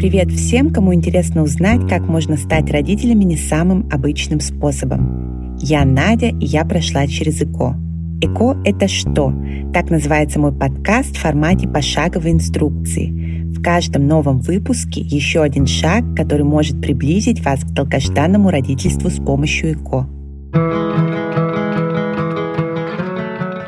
Привет 0.00 0.30
всем, 0.30 0.72
кому 0.72 0.94
интересно 0.94 1.42
узнать, 1.42 1.86
как 1.86 2.08
можно 2.08 2.38
стать 2.38 2.70
родителями 2.70 3.24
не 3.24 3.36
самым 3.36 3.86
обычным 3.92 4.40
способом. 4.40 5.58
Я 5.58 5.84
Надя, 5.84 6.28
и 6.28 6.46
я 6.46 6.64
прошла 6.64 7.06
через 7.06 7.42
ЭКО. 7.42 7.76
ЭКО— 8.22 8.56
это 8.64 8.88
что? 8.88 9.30
Так 9.74 9.90
называется 9.90 10.40
мой 10.40 10.52
подкаст 10.52 11.14
в 11.14 11.20
формате 11.20 11.68
пошаговой 11.68 12.30
инструкции. 12.30 13.44
В 13.50 13.60
каждом 13.60 14.06
новом 14.06 14.38
выпуске 14.38 15.02
еще 15.02 15.42
один 15.42 15.66
шаг, 15.66 16.02
который 16.16 16.46
может 16.46 16.80
приблизить 16.80 17.44
вас 17.44 17.60
к 17.60 17.70
долгожданному 17.70 18.48
родительству 18.48 19.10
с 19.10 19.22
помощью 19.22 19.74
ЭКО. 19.74 20.08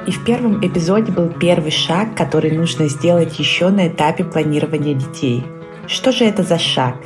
И 0.07 0.11
в 0.11 0.25
первом 0.25 0.67
эпизоде 0.67 1.13
был 1.13 1.29
первый 1.29 1.73
шаг, 1.73 2.17
который 2.17 2.57
нужно 2.57 2.89
сделать 2.89 3.39
еще 3.39 3.69
на 3.69 3.89
этапе 3.89 4.25
планирования 4.25 4.95
детей— 4.95 5.43
что 5.87 6.13
же 6.13 6.25
это 6.25 6.43
за 6.43 6.59
шаг? 6.59 6.97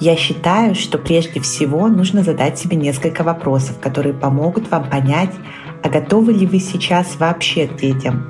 Я 0.00 0.16
считаю, 0.16 0.74
что 0.74 0.98
прежде 0.98 1.40
всего 1.40 1.88
нужно 1.88 2.22
задать 2.22 2.58
себе 2.58 2.76
несколько 2.76 3.22
вопросов, 3.22 3.78
которые 3.80 4.14
помогут 4.14 4.70
вам 4.70 4.88
понять, 4.88 5.34
а 5.82 5.88
готовы 5.88 6.32
ли 6.32 6.46
вы 6.46 6.58
сейчас 6.58 7.16
вообще 7.16 7.66
к 7.66 7.76
детям. 7.76 8.26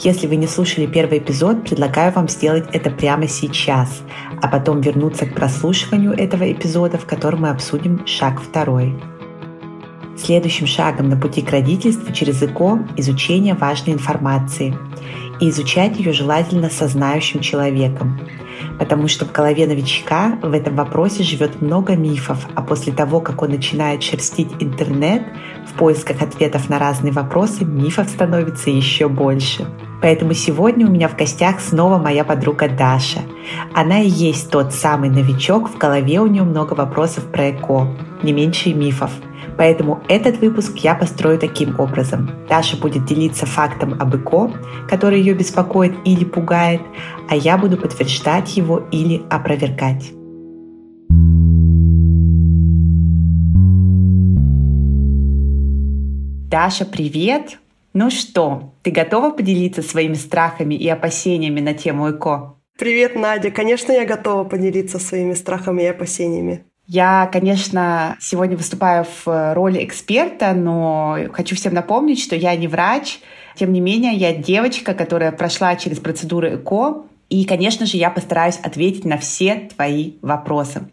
Если 0.00 0.26
вы 0.26 0.36
не 0.36 0.46
слушали 0.46 0.86
первый 0.86 1.18
эпизод, 1.18 1.62
предлагаю 1.62 2.12
вам 2.12 2.28
сделать 2.28 2.64
это 2.72 2.90
прямо 2.90 3.28
сейчас, 3.28 4.02
а 4.40 4.48
потом 4.48 4.80
вернуться 4.80 5.26
к 5.26 5.34
прослушиванию 5.34 6.12
этого 6.12 6.50
эпизода, 6.50 6.96
в 6.96 7.06
котором 7.06 7.42
мы 7.42 7.50
обсудим 7.50 8.06
шаг 8.06 8.40
второй. 8.40 8.96
Следующим 10.16 10.66
шагом 10.66 11.08
на 11.08 11.16
пути 11.16 11.42
к 11.42 11.50
родительству 11.50 12.12
через 12.12 12.42
ЭКО– 12.42 12.86
изучение 12.96 13.54
важной 13.54 13.94
информации. 13.94 14.74
И 15.40 15.48
изучать 15.48 15.98
ее 15.98 16.12
желательно 16.12 16.70
со 16.70 16.86
знающим 16.86 17.40
человеком– 17.40 18.20
потому 18.78 19.08
что 19.08 19.24
в 19.24 19.32
голове 19.32 19.66
новичка 19.66 20.38
в 20.42 20.52
этом 20.52 20.76
вопросе 20.76 21.22
живет 21.22 21.60
много 21.60 21.96
мифов, 21.96 22.46
а 22.54 22.62
после 22.62 22.92
того, 22.92 23.20
как 23.20 23.42
он 23.42 23.50
начинает 23.50 24.02
шерстить 24.02 24.50
интернет 24.60 25.22
в 25.66 25.74
поисках 25.74 26.22
ответов 26.22 26.68
на 26.68 26.78
разные 26.78 27.12
вопросы, 27.12 27.64
мифов 27.64 28.08
становится 28.08 28.70
еще 28.70 29.08
больше. 29.08 29.66
Поэтому 30.02 30.32
сегодня 30.32 30.86
у 30.86 30.90
меня 30.90 31.08
в 31.08 31.16
гостях 31.16 31.60
снова 31.60 31.98
моя 31.98 32.24
подруга 32.24 32.68
Даша. 32.68 33.20
Она 33.74 34.00
и 34.00 34.08
есть 34.08 34.50
тот 34.50 34.72
самый 34.72 35.10
новичок, 35.10 35.68
в 35.68 35.76
голове 35.76 36.20
у 36.20 36.26
нее 36.26 36.42
много 36.42 36.72
вопросов 36.72 37.24
про 37.24 37.50
ЭКО, 37.50 37.86
не 38.22 38.32
меньше 38.32 38.72
мифов– 38.72 39.10
Поэтому 39.56 40.02
этот 40.08 40.38
выпуск 40.40 40.78
я 40.78 40.94
построю 40.94 41.38
таким 41.38 41.78
образом. 41.78 42.30
Даша 42.48 42.76
будет 42.76 43.04
делиться 43.04 43.46
фактом 43.46 43.96
об 44.00 44.14
ЭКО, 44.14 44.52
который 44.88 45.20
ее 45.20 45.34
беспокоит 45.34 45.94
или 46.04 46.24
пугает, 46.24 46.80
а 47.28 47.36
я 47.36 47.58
буду 47.58 47.76
подтверждать 47.76 48.56
его 48.56 48.82
или 48.90 49.22
опровергать. 49.30 50.12
Даша, 56.50 56.84
привет! 56.84 57.58
Ну 57.92 58.10
что, 58.10 58.72
ты 58.82 58.90
готова 58.90 59.30
поделиться 59.30 59.82
своими 59.82 60.14
страхами 60.14 60.74
и 60.74 60.88
опасениями 60.88 61.60
на 61.60 61.74
тему 61.74 62.10
ЭКО? 62.10 62.56
Привет, 62.78 63.14
Надя. 63.14 63.50
Конечно, 63.50 63.92
я 63.92 64.06
готова 64.06 64.44
поделиться 64.44 64.98
своими 64.98 65.34
страхами 65.34 65.82
и 65.82 65.86
опасениями. 65.86 66.64
Я, 66.92 67.28
конечно, 67.32 68.16
сегодня 68.18 68.56
выступаю 68.56 69.06
в 69.24 69.54
роли 69.54 69.84
эксперта, 69.84 70.54
но 70.54 71.18
хочу 71.32 71.54
всем 71.54 71.72
напомнить, 71.72 72.20
что 72.20 72.34
я 72.34 72.56
не 72.56 72.66
врач. 72.66 73.20
Тем 73.54 73.72
не 73.72 73.78
менее, 73.78 74.14
я 74.14 74.34
девочка, 74.34 74.92
которая 74.92 75.30
прошла 75.30 75.76
через 75.76 76.00
процедуру 76.00 76.48
ЭКО. 76.48 77.04
И, 77.28 77.44
конечно 77.44 77.86
же, 77.86 77.96
я 77.96 78.10
постараюсь 78.10 78.58
ответить 78.60 79.04
на 79.04 79.18
все 79.18 79.70
твои 79.72 80.14
вопросы. 80.20 80.88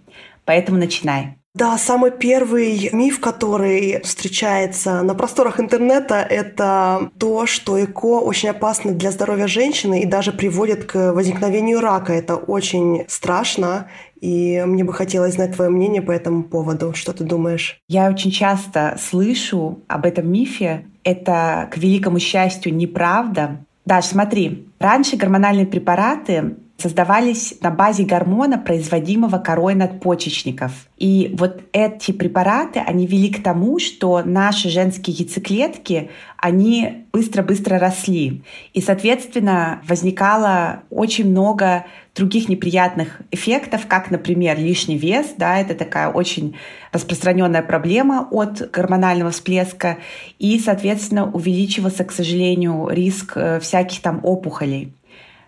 Поэтому 0.46 0.78
начинай. 0.78 1.40
Да, 1.58 1.76
самый 1.80 2.12
первый 2.12 2.92
миф, 2.94 3.20
который 3.20 4.00
встречается 4.04 5.02
на 5.02 5.16
просторах 5.16 5.60
интернета, 5.60 6.18
это 6.18 7.10
то, 7.18 7.48
что 7.48 7.84
ЭКО 7.84 8.20
очень 8.20 8.50
опасно 8.50 8.92
для 8.92 9.10
здоровья 9.10 9.48
женщины 9.48 10.04
и 10.04 10.06
даже 10.06 10.32
приводит 10.32 10.86
к 10.86 11.14
возникновению 11.14 11.82
рака. 11.82 12.14
Это 12.14 12.36
очень 12.36 13.06
страшно, 13.08 13.88
и 14.22 14.64
мне 14.68 14.84
бы 14.84 14.94
хотелось 14.94 15.34
знать 15.34 15.56
твое 15.56 15.72
мнение 15.72 16.04
по 16.04 16.12
этому 16.12 16.44
поводу. 16.44 16.94
Что 16.94 17.12
ты 17.12 17.24
думаешь? 17.24 17.82
Я 17.88 18.12
очень 18.12 18.30
часто 18.30 18.96
слышу 19.02 19.80
об 19.88 20.06
этом 20.06 20.32
мифе. 20.32 20.86
Это, 21.04 21.70
к 21.72 21.78
великому 21.78 22.20
счастью, 22.20 22.76
неправда. 22.76 23.58
Даш, 23.84 24.06
смотри, 24.06 24.68
раньше 24.78 25.18
гормональные 25.18 25.66
препараты 25.66 26.58
создавались 26.78 27.56
на 27.62 27.72
базе 27.72 28.04
гормона, 28.04 28.58
производимого 28.60 29.40
корой 29.40 29.74
надпочечников. 29.74 30.72
И 30.98 31.34
вот 31.38 31.62
эти 31.74 32.12
препараты, 32.12 32.80
они 32.80 33.08
вели 33.08 33.32
к 33.32 33.42
тому, 33.42 33.80
что 33.80 34.22
наши 34.24 34.70
женские 34.70 35.16
яйцеклетки, 35.16 36.12
они 36.38 37.06
быстро-быстро 37.12 37.80
росли. 37.80 38.44
И, 38.74 38.82
соответственно, 38.82 39.82
возникало 39.88 40.84
очень 40.92 41.30
много 41.30 41.86
других 42.16 42.48
неприятных 42.48 43.22
эффектов, 43.32 43.88
как, 43.88 44.12
например, 44.12 44.60
лишний 44.60 44.98
вес, 44.98 45.34
да, 45.38 45.60
это 45.60 45.74
такая 45.74 46.10
очень 46.10 46.56
распространенная 46.92 47.64
проблема 47.64 48.28
от 48.30 48.70
гормонального 48.72 49.32
всплеска, 49.32 49.98
и, 50.38 50.60
соответственно, 50.60 51.32
увеличивался, 51.32 52.04
к 52.04 52.12
сожалению, 52.12 52.88
риск 52.90 53.34
э, 53.36 53.60
всяких 53.60 54.02
там 54.02 54.20
опухолей. 54.24 54.94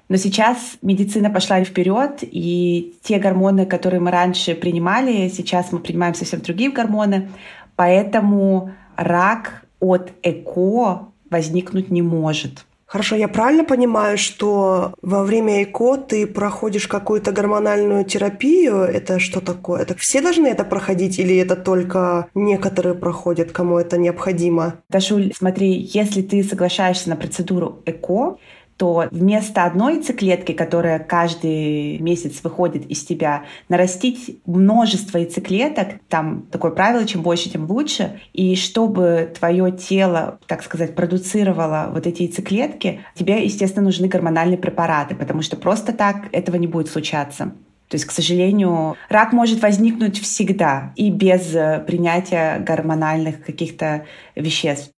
Но 0.10 0.18
сейчас 0.18 0.78
медицина 0.82 1.30
пошла 1.30 1.64
вперед, 1.64 2.20
и 2.22 2.96
те 3.04 3.20
гормоны, 3.20 3.68
которые 3.68 4.02
мы 4.02 4.10
раньше 4.10 4.56
принимали, 4.56 5.30
сейчас 5.30 5.72
мы 5.72 5.80
принимаем 5.80 6.16
совсем 6.16 6.42
другие 6.42 6.72
гормоны, 6.72 7.30
поэтому 7.76 8.72
рак 8.96 9.66
от 9.80 10.12
ЭКО 10.24 11.10
возникнуть 11.30 11.92
не 11.92 12.02
может. 12.02 12.66
Хорошо, 12.90 13.16
я 13.16 13.28
правильно 13.28 13.64
понимаю, 13.64 14.18
что 14.18 14.96
во 15.04 15.24
время 15.24 15.62
ЭКО 15.62 15.98
ты 15.98 16.26
проходишь 16.26 16.88
какую-то 16.88 17.32
гормональную 17.32 18.04
терапию? 18.04 18.78
Это 18.78 19.20
что 19.20 19.42
такое? 19.42 19.84
Это 19.84 19.96
все 19.96 20.22
должны 20.22 20.48
это 20.48 20.64
проходить 20.64 21.20
или 21.20 21.38
это 21.38 21.56
только 21.56 22.30
некоторые 22.34 22.96
проходят, 22.96 23.52
кому 23.52 23.78
это 23.78 24.00
необходимо? 24.00 24.82
Дашуль, 24.90 25.32
смотри, 25.38 25.88
если 25.94 26.24
ты 26.24 26.44
соглашаешься 26.44 27.10
на 27.10 27.16
процедуру 27.16 27.84
ЭКО, 27.86 28.40
то 28.80 29.10
вместо 29.12 29.66
одной 29.66 29.96
яйцеклетки, 29.96 30.54
которая 30.54 31.00
каждый 31.00 32.00
месяц 32.00 32.42
выходит 32.42 32.86
из 32.86 33.04
тебя, 33.04 33.44
нарастить 33.68 34.40
множество 34.46 35.18
яйцеклеток, 35.18 36.00
там 36.08 36.44
такое 36.50 36.72
правило, 36.72 37.06
чем 37.06 37.22
больше, 37.22 37.50
тем 37.50 37.70
лучше, 37.70 38.22
и 38.32 38.56
чтобы 38.56 39.34
твое 39.38 39.74
тело, 39.74 40.40
так 40.48 40.64
сказать, 40.64 40.96
продуцировало 40.96 41.90
вот 41.92 42.08
эти 42.08 42.22
яйцеклетки, 42.22 43.02
тебе, 43.16 43.44
естественно, 43.44 43.84
нужны 43.84 44.08
гормональные 44.08 44.58
препараты, 44.58 45.14
потому 45.14 45.42
что 45.42 45.58
просто 45.58 45.92
так 45.92 46.30
этого 46.32 46.56
не 46.56 46.68
будет 46.68 46.88
случаться. 46.88 47.52
То 47.90 47.96
есть, 47.96 48.06
к 48.06 48.12
сожалению, 48.12 48.96
рак 49.10 49.34
может 49.34 49.62
возникнуть 49.62 50.22
всегда 50.22 50.94
и 50.96 51.12
без 51.12 51.54
э, 51.54 51.84
принятия 51.86 52.60
гормональных 52.60 53.44
каких-то 53.44 54.06
веществ. 54.36 54.92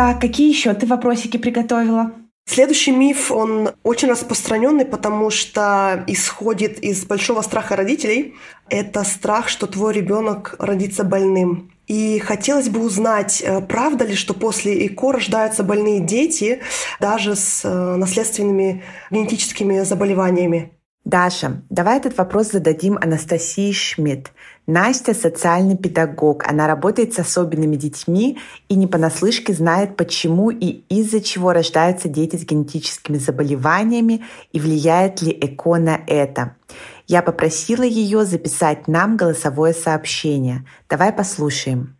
Так, 0.00 0.18
какие 0.18 0.48
еще 0.48 0.72
ты 0.72 0.86
вопросики 0.86 1.36
приготовила? 1.36 2.12
Следующий 2.46 2.90
миф, 2.90 3.30
он 3.30 3.72
очень 3.82 4.08
распространенный, 4.08 4.86
потому 4.86 5.28
что 5.28 6.04
исходит 6.06 6.78
из 6.78 7.04
большого 7.04 7.42
страха 7.42 7.76
родителей. 7.76 8.34
Это 8.70 9.04
страх, 9.04 9.50
что 9.50 9.66
твой 9.66 9.92
ребенок 9.92 10.56
родится 10.58 11.04
больным. 11.04 11.70
И 11.86 12.18
хотелось 12.18 12.70
бы 12.70 12.80
узнать, 12.80 13.42
э, 13.42 13.60
правда 13.60 14.06
ли, 14.06 14.14
что 14.14 14.32
после 14.32 14.86
ЭКО 14.86 15.12
рождаются 15.12 15.64
больные 15.64 16.00
дети 16.00 16.60
даже 16.98 17.36
с 17.36 17.60
э, 17.62 17.96
наследственными 17.96 18.82
генетическими 19.10 19.80
заболеваниями? 19.80 20.79
Даша, 21.10 21.62
давай 21.70 21.98
этот 21.98 22.16
вопрос 22.16 22.52
зададим 22.52 22.96
Анастасии 22.96 23.72
Шмидт. 23.72 24.30
Настя– 24.68 25.12
социальный 25.14 25.76
педагог. 25.76 26.44
Она 26.46 26.68
работает 26.68 27.12
с 27.14 27.18
особенными 27.18 27.74
детьми 27.74 28.38
и 28.68 28.76
не 28.76 28.86
понаслышке 28.86 29.52
знает, 29.52 29.96
почему 29.96 30.50
и 30.50 30.84
из-за 30.88 31.20
чего 31.20 31.52
рождаются 31.52 32.08
дети 32.08 32.36
с 32.36 32.44
генетическими 32.44 33.18
заболеваниями 33.18 34.24
и 34.52 34.60
влияет 34.60 35.20
ли 35.20 35.32
ЭКО 35.32 35.78
на 35.78 36.00
это. 36.06 36.54
Я 37.08 37.22
попросила 37.22 37.82
ее 37.82 38.24
записать 38.24 38.86
нам 38.86 39.16
голосовое 39.16 39.74
сообщение. 39.74 40.64
Давай 40.88 41.12
послушаем. 41.12 41.96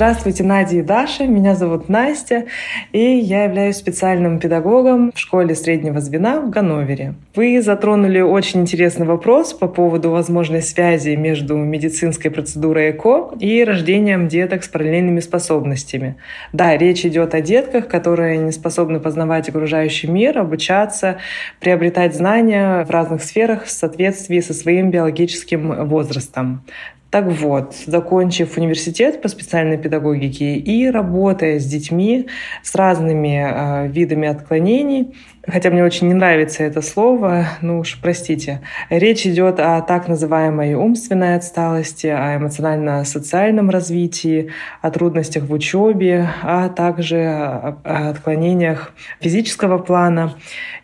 Здравствуйте, 0.00 0.44
Надя 0.44 0.76
и 0.76 0.82
Даша. 0.82 1.26
Меня 1.26 1.54
зовут 1.54 1.90
Настя, 1.90 2.46
и 2.90 3.18
я 3.18 3.44
являюсь 3.44 3.76
специальным 3.76 4.38
педагогом 4.38 5.12
в 5.14 5.18
школе 5.18 5.54
среднего 5.54 6.00
звена 6.00 6.40
в 6.40 6.48
Ганновере. 6.48 7.16
Вы 7.34 7.60
затронули 7.60 8.20
очень 8.20 8.62
интересный 8.62 9.04
вопрос 9.04 9.52
по 9.52 9.68
поводу 9.68 10.08
возможной 10.08 10.62
связи 10.62 11.10
между 11.16 11.54
медицинской 11.54 12.30
процедурой 12.30 12.92
ЭКО 12.92 13.32
и 13.40 13.62
рождением 13.62 14.26
деток 14.26 14.64
с 14.64 14.68
параллельными 14.68 15.20
способностями. 15.20 16.16
Да, 16.54 16.78
речь 16.78 17.04
идет 17.04 17.34
о 17.34 17.42
детках, 17.42 17.86
которые 17.86 18.38
не 18.38 18.52
способны 18.52 19.00
познавать 19.00 19.50
окружающий 19.50 20.06
мир, 20.06 20.38
обучаться, 20.38 21.18
приобретать 21.60 22.14
знания 22.14 22.86
в 22.86 22.90
разных 22.90 23.22
сферах 23.22 23.64
в 23.64 23.70
соответствии 23.70 24.40
со 24.40 24.54
своим 24.54 24.90
биологическим 24.90 25.86
возрастом. 25.86 26.62
Так 27.10 27.26
вот, 27.26 27.74
закончив 27.86 28.56
университет 28.56 29.20
по 29.20 29.26
специальной 29.26 29.78
педагогике 29.78 30.54
и 30.54 30.88
работая 30.88 31.58
с 31.58 31.66
детьми 31.66 32.28
с 32.62 32.72
разными 32.76 33.42
э, 33.42 33.88
видами 33.88 34.28
отклонений, 34.28 35.16
хотя 35.44 35.70
мне 35.70 35.82
очень 35.82 36.06
не 36.06 36.14
нравится 36.14 36.62
это 36.62 36.82
слово, 36.82 37.48
ну 37.62 37.80
уж 37.80 37.98
простите, 38.00 38.60
речь 38.90 39.26
идет 39.26 39.58
о 39.58 39.80
так 39.80 40.06
называемой 40.06 40.74
умственной 40.74 41.34
отсталости, 41.34 42.06
о 42.06 42.36
эмоционально-социальном 42.36 43.70
развитии, 43.70 44.52
о 44.80 44.92
трудностях 44.92 45.42
в 45.42 45.52
учебе, 45.52 46.28
а 46.44 46.68
также 46.68 47.26
о 47.26 47.76
отклонениях 48.10 48.92
физического 49.18 49.78
плана. 49.78 50.34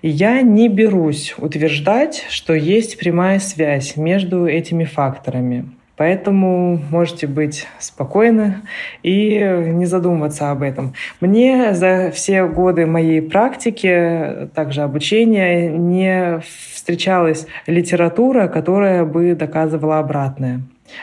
Я 0.02 0.43
не 0.43 0.69
берусь 0.69 1.37
утверждать, 1.38 2.25
что 2.31 2.52
есть 2.52 2.99
прямая 2.99 3.38
связь 3.38 3.96
между 3.96 4.44
этими 4.49 4.82
факторами. 4.82 5.75
Поэтому 5.96 6.78
можете 6.90 7.26
быть 7.26 7.66
спокойны 7.78 8.56
и 9.02 9.38
не 9.38 9.87
задумываться 9.87 10.50
об 10.50 10.62
этом. 10.62 10.93
Мне 11.20 11.72
за 11.75 12.10
все 12.12 12.46
годы 12.46 12.87
моей 12.87 13.22
практики, 13.22 14.48
также 14.54 14.82
обучения, 14.82 15.70
не 15.70 16.40
встречалась 16.75 17.46
литература, 17.66 18.48
которая 18.48 19.04
бы 19.04 19.34
доказывала 19.34 19.98
обратное. 19.98 20.60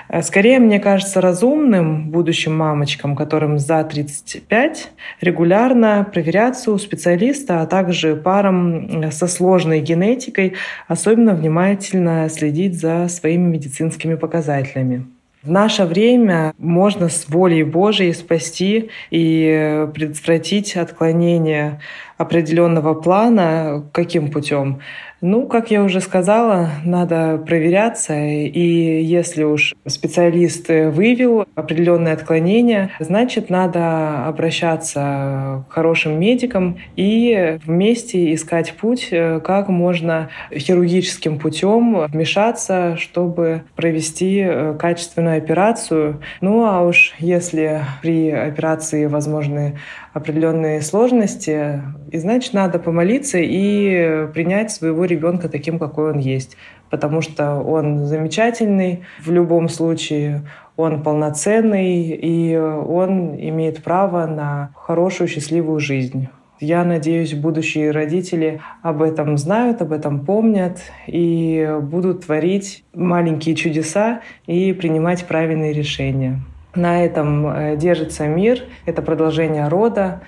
Э, 0.09 0.21
скорее, 0.21 0.59
мне 0.59 0.79
кажется 0.79 1.21
разумным 1.21 2.09
будущим 2.09 2.55
мамочкам, 2.57 3.15
которым 3.15 3.59
за 3.59 3.83
35, 3.83 4.91
регулярно 5.21 6.07
проверяться 6.11 6.71
у 6.71 6.77
специалиста, 6.77 7.61
а 7.61 7.65
также 7.65 8.15
парам 8.15 9.11
со 9.11 9.27
сложной 9.27 9.79
генетикой, 9.79 10.53
особенно 10.87 11.33
внимательно 11.33 12.29
следить 12.29 12.79
за 12.79 13.07
своими 13.07 13.47
медицинскими 13.49 14.15
показателями. 14.15 15.05
В 15.43 15.51
наше 15.51 15.83
время 15.83 16.53
можно 16.57 17.09
с 17.09 17.27
волей 17.27 17.63
Божией 17.63 18.13
спасти 18.13 18.89
и 19.11 19.87
предотвратить 19.93 20.77
отклонение 20.77 21.81
определенного 22.17 22.93
плана. 22.93 23.83
Каким 23.91 24.31
путем? 24.31 24.79
Ну, 25.25 25.47
как 25.47 25.71
я 25.71 25.83
уже 25.83 26.01
сказала, 26.01 26.69
надо 26.83 27.37
проверяться, 27.37 28.13
и 28.13 29.01
если 29.01 29.43
уж 29.43 29.73
специалист 29.87 30.67
выявил 30.67 31.45
определенные 31.55 32.13
отклонения, 32.13 32.89
значит, 32.99 33.49
надо 33.49 34.25
обращаться 34.27 35.63
к 35.69 35.71
хорошим 35.71 36.19
медикам 36.19 36.77
и 36.97 37.57
вместе 37.65 38.33
искать 38.33 38.73
путь, 38.73 39.13
как 39.45 39.69
можно 39.69 40.27
хирургическим 40.53 41.39
путем 41.39 42.05
вмешаться, 42.07 42.97
чтобы 42.97 43.63
провести 43.77 44.45
качественную 44.77 45.37
операцию. 45.37 46.21
Ну, 46.41 46.65
а 46.65 46.81
уж 46.81 47.13
если 47.19 47.79
при 48.01 48.29
операции 48.29 49.05
возможны 49.05 49.77
определенные 50.13 50.81
сложности, 50.81 51.81
и 52.11 52.17
значит, 52.17 52.53
надо 52.53 52.79
помолиться 52.79 53.39
и 53.39 54.27
принять 54.33 54.71
своего 54.71 55.05
ребенка 55.05 55.49
таким, 55.49 55.79
какой 55.79 56.11
он 56.11 56.19
есть. 56.19 56.55
Потому 56.89 57.21
что 57.21 57.55
он 57.55 58.05
замечательный 58.05 59.01
в 59.19 59.31
любом 59.31 59.67
случае, 59.67 60.47
он 60.77 61.01
полноценный, 61.01 62.09
и 62.09 62.55
он 62.55 63.35
имеет 63.35 63.83
право 63.83 64.27
на 64.27 64.69
хорошую, 64.75 65.27
счастливую 65.27 65.79
жизнь. 65.79 66.29
Я 66.59 66.85
надеюсь, 66.85 67.33
будущие 67.33 67.91
родители 67.91 68.61
об 68.83 69.01
этом 69.01 69.37
знают, 69.37 69.81
об 69.81 69.91
этом 69.91 70.23
помнят 70.23 70.79
и 71.07 71.77
будут 71.81 72.25
творить 72.25 72.85
маленькие 72.93 73.55
чудеса 73.55 74.21
и 74.45 74.71
принимать 74.71 75.25
правильные 75.25 75.73
решения. 75.73 76.39
На 76.75 77.03
этом 77.03 77.47
э, 77.47 77.77
держится 77.77 78.27
мир, 78.27 78.63
это 78.85 79.01
продолжение 79.01 79.67
рода, 79.67 80.21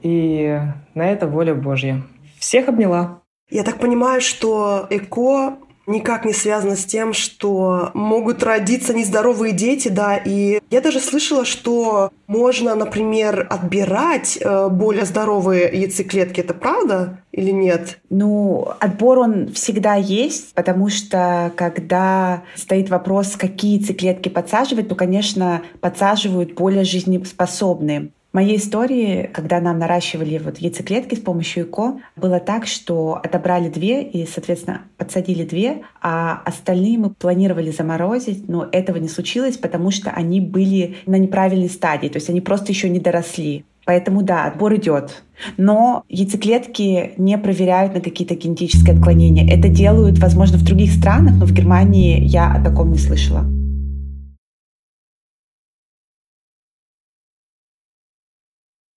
и 0.00 0.58
на 0.94 1.10
это 1.10 1.26
воля 1.26 1.54
Божья. 1.54 2.02
Всех 2.38 2.68
обняла. 2.68 3.22
Я 3.50 3.64
так 3.64 3.78
понимаю, 3.78 4.20
что 4.20 4.86
ЭКО 4.88 5.58
никак 5.90 6.24
не 6.24 6.32
связано 6.32 6.76
с 6.76 6.84
тем, 6.84 7.12
что 7.12 7.90
могут 7.94 8.42
родиться 8.42 8.94
нездоровые 8.94 9.52
дети, 9.52 9.88
да, 9.88 10.16
и 10.16 10.60
я 10.70 10.80
даже 10.80 11.00
слышала, 11.00 11.44
что 11.44 12.10
можно, 12.26 12.74
например, 12.74 13.46
отбирать 13.50 14.38
э, 14.40 14.68
более 14.68 15.04
здоровые 15.04 15.64
яйцеклетки. 15.72 16.40
Это 16.40 16.54
правда 16.54 17.20
или 17.32 17.50
нет? 17.50 17.98
Ну, 18.08 18.68
отбор 18.78 19.18
он 19.18 19.52
всегда 19.52 19.96
есть, 19.96 20.54
потому 20.54 20.88
что 20.88 21.52
когда 21.56 22.42
стоит 22.54 22.88
вопрос, 22.88 23.36
какие 23.36 23.78
яйцеклетки 23.78 24.28
подсаживать, 24.28 24.88
то, 24.88 24.94
конечно, 24.94 25.62
подсаживают 25.80 26.54
более 26.54 26.84
жизнеспособные. 26.84 28.10
Моей 28.32 28.58
истории, 28.58 29.28
когда 29.32 29.60
нам 29.60 29.80
наращивали 29.80 30.38
вот 30.38 30.58
яйцеклетки 30.58 31.16
с 31.16 31.18
помощью 31.18 31.64
ЭКО, 31.64 31.98
было 32.14 32.38
так, 32.38 32.68
что 32.68 33.20
отобрали 33.20 33.68
две 33.68 34.04
и, 34.04 34.24
соответственно, 34.24 34.82
подсадили 34.98 35.44
две, 35.44 35.82
а 36.00 36.40
остальные 36.44 36.98
мы 36.98 37.10
планировали 37.10 37.72
заморозить, 37.72 38.48
но 38.48 38.68
этого 38.70 38.98
не 38.98 39.08
случилось, 39.08 39.56
потому 39.56 39.90
что 39.90 40.10
они 40.10 40.40
были 40.40 40.98
на 41.06 41.16
неправильной 41.16 41.68
стадии, 41.68 42.06
то 42.06 42.18
есть 42.18 42.30
они 42.30 42.40
просто 42.40 42.70
еще 42.70 42.88
не 42.88 43.00
доросли. 43.00 43.64
Поэтому 43.84 44.22
да, 44.22 44.44
отбор 44.44 44.76
идет. 44.76 45.24
Но 45.56 46.04
яйцеклетки 46.08 47.14
не 47.16 47.36
проверяют 47.36 47.94
на 47.94 48.00
какие-то 48.00 48.36
генетические 48.36 48.94
отклонения. 48.94 49.52
Это 49.52 49.68
делают, 49.68 50.20
возможно, 50.20 50.58
в 50.58 50.62
других 50.62 50.92
странах, 50.92 51.34
но 51.36 51.46
в 51.46 51.52
Германии 51.52 52.22
я 52.22 52.52
о 52.52 52.62
таком 52.62 52.92
не 52.92 52.98
слышала. 52.98 53.44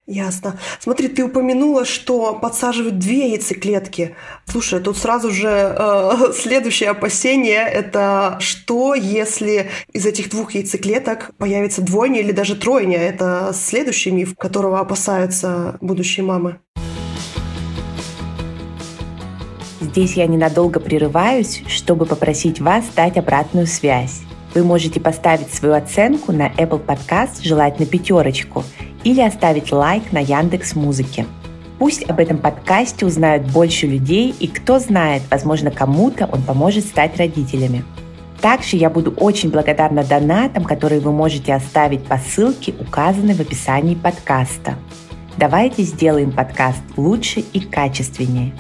Ясно. 0.06 0.60
Смотри, 0.82 1.08
ты 1.08 1.24
упомянула, 1.24 1.86
что 1.86 2.34
подсаживают 2.36 3.00
две 3.00 3.30
яйцеклетки. 3.30 4.16
Слушай, 4.46 4.82
тут 4.82 4.98
сразу 4.98 5.32
же 5.32 5.48
э, 5.48 6.34
следующее 6.34 6.90
опасение– 6.90 7.66
это 7.74 8.36
что, 8.42 8.96
если 8.96 9.70
из 9.94 10.06
этих 10.06 10.30
двух 10.30 10.56
яйцеклеток 10.56 11.32
появится 11.38 11.82
двойня 11.82 12.20
или 12.20 12.34
даже 12.34 12.58
тройня? 12.58 12.98
Это 12.98 13.54
следующий 13.56 14.12
миф, 14.12 14.36
которого 14.38 14.82
опасаются 14.82 15.78
будущие 15.80 16.26
мамы. 16.26 16.60
Здесь 19.80 20.16
я 20.16 20.28
ненадолго 20.28 20.82
прерываюсь, 20.82 21.64
чтобы 21.68 22.06
попросить 22.06 22.60
вас 22.60 22.84
дать 22.94 23.18
обратную 23.18 23.68
связь. 23.68 24.24
Вы 24.54 24.64
можете 24.64 25.00
поставить 25.00 25.54
свою 25.54 25.74
оценку 25.74 26.32
на 26.32 26.48
Apple 26.50 26.86
Podcast, 26.86 27.44
желательно 27.44 27.86
пятерочку– 27.86 28.64
или 29.04 29.22
оставить 29.22 29.72
лайк 29.72 30.12
на 30.12 30.20
Яндекс 30.20 30.76
Музыке. 30.76 31.26
Пусть 31.80 32.10
об 32.10 32.20
этом 32.20 32.38
подкасте 32.38 33.06
узнают 33.06 33.44
больше 33.52 33.88
людей, 33.88 34.34
и 34.40 34.48
кто 34.48 34.80
знает, 34.80 35.24
возможно, 35.30 35.72
кому-то 35.72 36.30
он 36.32 36.42
поможет 36.44 36.86
стать 36.86 37.18
родителями. 37.18 37.84
Также 38.42 38.78
я 38.78 38.90
буду 38.90 39.12
очень 39.12 39.50
благодарна 39.50 40.04
донатам, 40.04 40.64
которые 40.64 41.02
вы 41.02 41.12
можете 41.12 41.54
оставить 41.54 42.04
по 42.04 42.18
ссылке, 42.18 42.74
указанной 42.80 43.34
в 43.34 43.40
описании 43.40 43.96
подкаста. 43.96 44.76
Давайте 45.38 45.84
сделаем 45.84 46.32
подкаст 46.32 46.82
лучше 46.96 47.40
и 47.40 47.60
качественнее. 47.60 48.54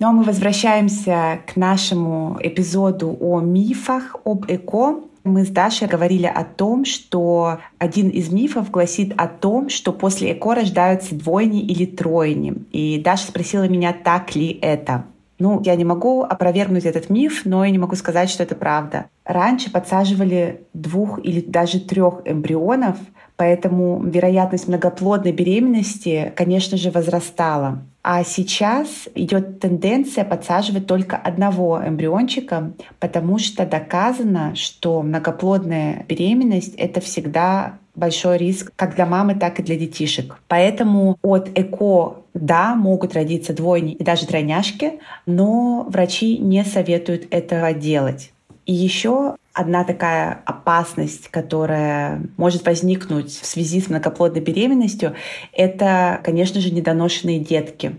Ну 0.00 0.08
а 0.08 0.12
мы 0.12 0.22
возвращаемся 0.22 1.40
к 1.46 1.56
нашему 1.56 2.38
эпизоду 2.40 3.14
о 3.20 3.40
мифах 3.40 4.16
об 4.24 4.46
ЭКО. 4.50 5.00
Мы 5.24 5.44
с 5.44 5.48
Дашей 5.48 5.88
говорили 5.88 6.24
о 6.24 6.42
том, 6.42 6.86
что 6.86 7.58
один 7.76 8.08
из 8.08 8.32
мифов 8.32 8.70
гласит 8.70 9.12
о 9.18 9.28
том, 9.28 9.68
что 9.68 9.92
после 9.92 10.32
ЭКО 10.32 10.54
рождаются 10.54 11.14
двойни 11.14 11.60
или 11.60 11.84
тройни. 11.84 12.54
И 12.72 12.98
Даша 12.98 13.26
спросила 13.26 13.68
меня, 13.68 13.92
так 13.92 14.34
ли 14.34 14.58
это. 14.62 15.04
Ну, 15.38 15.60
я 15.62 15.76
не 15.76 15.84
могу 15.84 16.22
опровергнуть 16.22 16.86
этот 16.86 17.10
миф, 17.10 17.42
но 17.44 17.66
и 17.66 17.70
не 17.70 17.78
могу 17.78 17.94
сказать, 17.94 18.30
что 18.30 18.42
это 18.42 18.54
правда. 18.54 19.04
Раньше 19.26 19.70
подсаживали 19.70 20.62
двух 20.72 21.22
или 21.22 21.42
даже 21.42 21.78
трех 21.78 22.22
эмбрионов, 22.24 22.96
поэтому 23.36 24.02
вероятность 24.02 24.66
многоплодной 24.66 25.32
беременности, 25.32 26.32
конечно 26.36 26.78
же, 26.78 26.90
возрастала. 26.90 27.82
А 28.02 28.24
сейчас 28.24 29.08
идет 29.14 29.60
тенденция 29.60 30.24
подсаживать 30.24 30.86
только 30.86 31.16
одного 31.16 31.82
эмбриончика, 31.86 32.72
потому 32.98 33.38
что 33.38 33.66
доказано, 33.66 34.54
что 34.54 35.02
многоплодная 35.02 36.04
беременность— 36.08 36.74
это 36.76 37.00
всегда 37.00 37.78
большой 37.94 38.38
риск 38.38 38.72
как 38.76 38.94
для 38.94 39.04
мамы, 39.04 39.34
так 39.34 39.60
и 39.60 39.62
для 39.62 39.76
детишек. 39.76 40.38
Поэтому 40.48 41.18
от 41.22 41.50
ЭКО 41.54 42.16
да, 42.32 42.74
могут 42.74 43.14
родиться 43.14 43.52
двойни 43.52 43.92
и 43.92 44.02
даже 44.02 44.26
тройняшки, 44.26 45.00
но 45.26 45.86
врачи 45.88 46.38
не 46.38 46.64
советуют 46.64 47.26
этого 47.30 47.74
делать. 47.74 48.32
И 48.70 48.72
еще 48.72 49.34
одна 49.52 49.82
такая 49.82 50.42
опасность, 50.46 51.26
которая 51.26 52.22
может 52.36 52.64
возникнуть 52.64 53.32
в 53.32 53.44
связи 53.44 53.80
с 53.80 53.88
многоплодной 53.88 54.40
беременностью, 54.40 55.14
это, 55.52 56.20
конечно 56.22 56.60
же, 56.60 56.70
недоношенные 56.70 57.40
детки. 57.40 57.96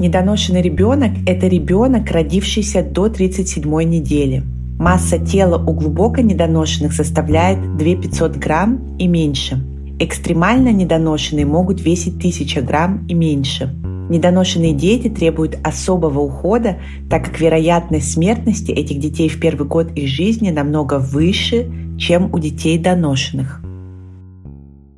Недоношенный 0.00 0.62
ребенок– 0.62 1.10
это 1.26 1.46
ребенок, 1.46 2.10
родившийся 2.10 2.82
до 2.82 3.10
37 3.10 3.82
недели. 3.82 4.42
Масса 4.78 5.18
тела 5.18 5.62
у 5.62 5.74
глубоко 5.74 6.22
недоношенных 6.22 6.94
составляет 6.94 7.76
2500 7.76 8.36
грамм 8.36 8.96
и 8.96 9.06
меньше. 9.06 9.62
Экстремально 9.98 10.72
недоношенные 10.72 11.44
могут 11.44 11.82
весить 11.82 12.16
1000 12.16 12.62
грамм 12.62 13.06
и 13.08 13.12
меньше– 13.12 13.74
Недоношенные 14.08 14.72
дети 14.72 15.08
требуют 15.08 15.58
особого 15.64 16.20
ухода, 16.20 16.78
так 17.10 17.24
как 17.24 17.40
вероятность 17.40 18.12
смертности 18.12 18.70
этих 18.70 19.00
детей 19.00 19.28
в 19.28 19.40
первый 19.40 19.66
год 19.66 19.90
их 19.96 20.08
жизни 20.08 20.50
намного 20.50 20.98
выше, 20.98 21.70
чем 21.98 22.32
у 22.32 22.38
детей 22.38 22.78
доношенных. 22.78 23.60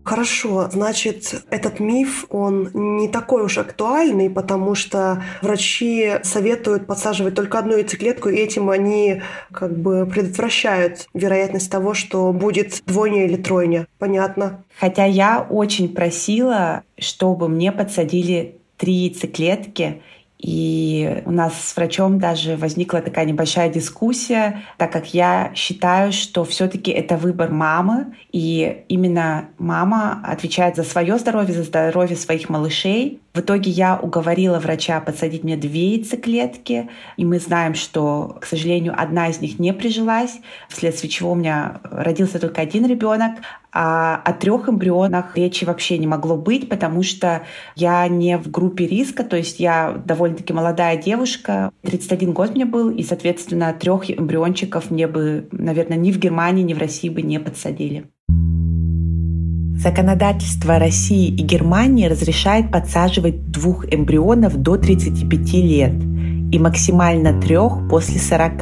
Хорошо, 0.09 0.71
значит, 0.73 1.43
этот 1.51 1.81
миф, 1.81 2.25
он 2.31 2.71
не 2.73 3.09
такой 3.09 3.45
уж 3.45 3.59
актуальный, 3.59 4.31
потому 4.31 4.75
что 4.75 5.23
врачи 5.43 6.13
советуют 6.23 6.87
подсаживать 6.87 7.35
только 7.35 7.59
одну 7.59 7.77
яйцеклетку, 7.77 8.31
и 8.31 8.37
этим 8.37 8.71
они 8.71 9.21
как 9.53 9.79
бы 9.79 10.07
предотвращают 10.07 11.07
вероятность 11.13 11.71
того, 11.71 11.93
что 11.93 12.33
будет 12.33 12.83
двойня 12.87 13.27
или 13.27 13.37
тройня. 13.37 13.87
Понятно. 13.99 14.65
Хотя 14.81 15.05
я 15.05 15.47
очень 15.47 15.91
просила, 15.91 16.85
чтобы 16.99 17.51
мне 17.51 17.71
подсадили 17.71 18.57
три 18.79 18.93
яйцеклетки. 18.93 20.03
И 20.39 21.23
у 21.27 21.33
нас 21.33 21.53
с 21.61 21.77
врачом 21.77 22.21
даже 22.21 22.57
возникла 22.57 23.01
такая 23.01 23.25
небольшая 23.25 23.69
дискуссия, 23.71 24.63
так 24.77 24.93
как 24.93 25.13
я 25.13 25.51
считаю, 25.57 26.13
что 26.13 26.45
все-таки 26.45 26.93
это 26.93 27.17
выбор 27.17 27.51
мамы, 27.51 28.15
и 28.31 28.85
именно 28.89 29.49
мама 29.59 30.23
отвечает 30.25 30.77
за 30.77 30.85
свое 30.85 31.19
здоровье, 31.19 31.55
за 31.55 31.65
здоровье 31.65 32.17
своих 32.17 32.49
малышей. 32.49 33.21
В 33.35 33.41
итоге 33.41 33.71
я 33.71 33.97
уговорила 33.97 34.59
врача 34.59 35.01
подсадить 35.01 35.45
мне 35.45 35.57
две 35.57 35.97
яйцеклетки, 35.97 36.89
и 37.17 37.25
мы 37.25 37.39
знаем, 37.39 37.75
что, 37.75 38.37
к 38.41 38.47
сожалению, 38.47 38.95
одна 38.97 39.29
из 39.29 39.41
них 39.41 39.59
не 39.59 39.73
прижилась, 39.73 40.41
вследствие 40.69 41.11
чего 41.11 41.33
у 41.33 41.35
меня 41.35 41.81
родился 41.85 42.39
только 42.39 42.63
один 42.63 42.87
ребенок, 42.87 43.37
а 43.71 44.17
о 44.25 44.33
трех 44.33 44.69
эмбрионах 44.69 45.37
речи 45.37 45.65
вообще 45.65 45.99
не 45.99 46.07
могло 46.07 46.37
быть, 46.37 46.69
потому 46.69 47.03
что 47.03 47.43
я 47.77 48.09
не 48.09 48.39
в 48.39 48.51
группе 48.51 48.87
риска, 48.87 49.25
то 49.25 49.37
есть 49.37 49.61
я 49.61 50.01
довольно-таки 50.05 50.53
молодая 50.53 50.97
девушка, 50.97 51.71
31 51.83 52.33
год 52.33 52.55
мне 52.55 52.65
был, 52.65 52.91
и, 52.91 53.03
соответственно, 53.03 53.75
трех 53.75 54.11
эмбриончиков 54.11 54.91
мне 54.91 55.07
бы, 55.07 55.49
наверное, 55.53 55.99
ни 55.99 56.13
в 56.13 56.19
Германии, 56.19 56.63
ни 56.63 56.75
в 56.75 56.79
России 56.79 57.11
бы 57.11 57.23
не 57.23 57.39
подсадили. 57.39 58.09
Законодательство 59.79 60.81
России 60.81 61.29
и 61.29 61.41
Германии 61.41 62.07
разрешает 62.07 62.73
подсаживать 62.73 63.53
двух 63.53 63.85
эмбрионов 63.85 64.57
до 64.57 64.77
35 64.77 65.53
лет 65.53 65.95
и 66.51 66.59
максимально 66.59 67.41
трех 67.41 67.89
после 67.89 68.19
40. 68.19 68.53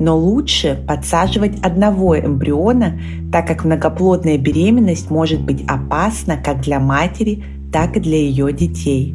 Но 0.00 0.18
лучше 0.18 0.82
подсаживать 0.88 1.60
одного 1.60 2.18
эмбриона, 2.18 2.98
так 3.30 3.46
как 3.46 3.64
многоплодная 3.64 4.38
беременность 4.38 5.08
может 5.08 5.40
быть 5.40 5.62
опасна 5.68 6.36
как 6.36 6.62
для 6.62 6.80
матери, 6.80 7.44
так 7.72 7.96
и 7.96 8.00
для 8.00 8.16
ее 8.16 8.52
детей. 8.52 9.14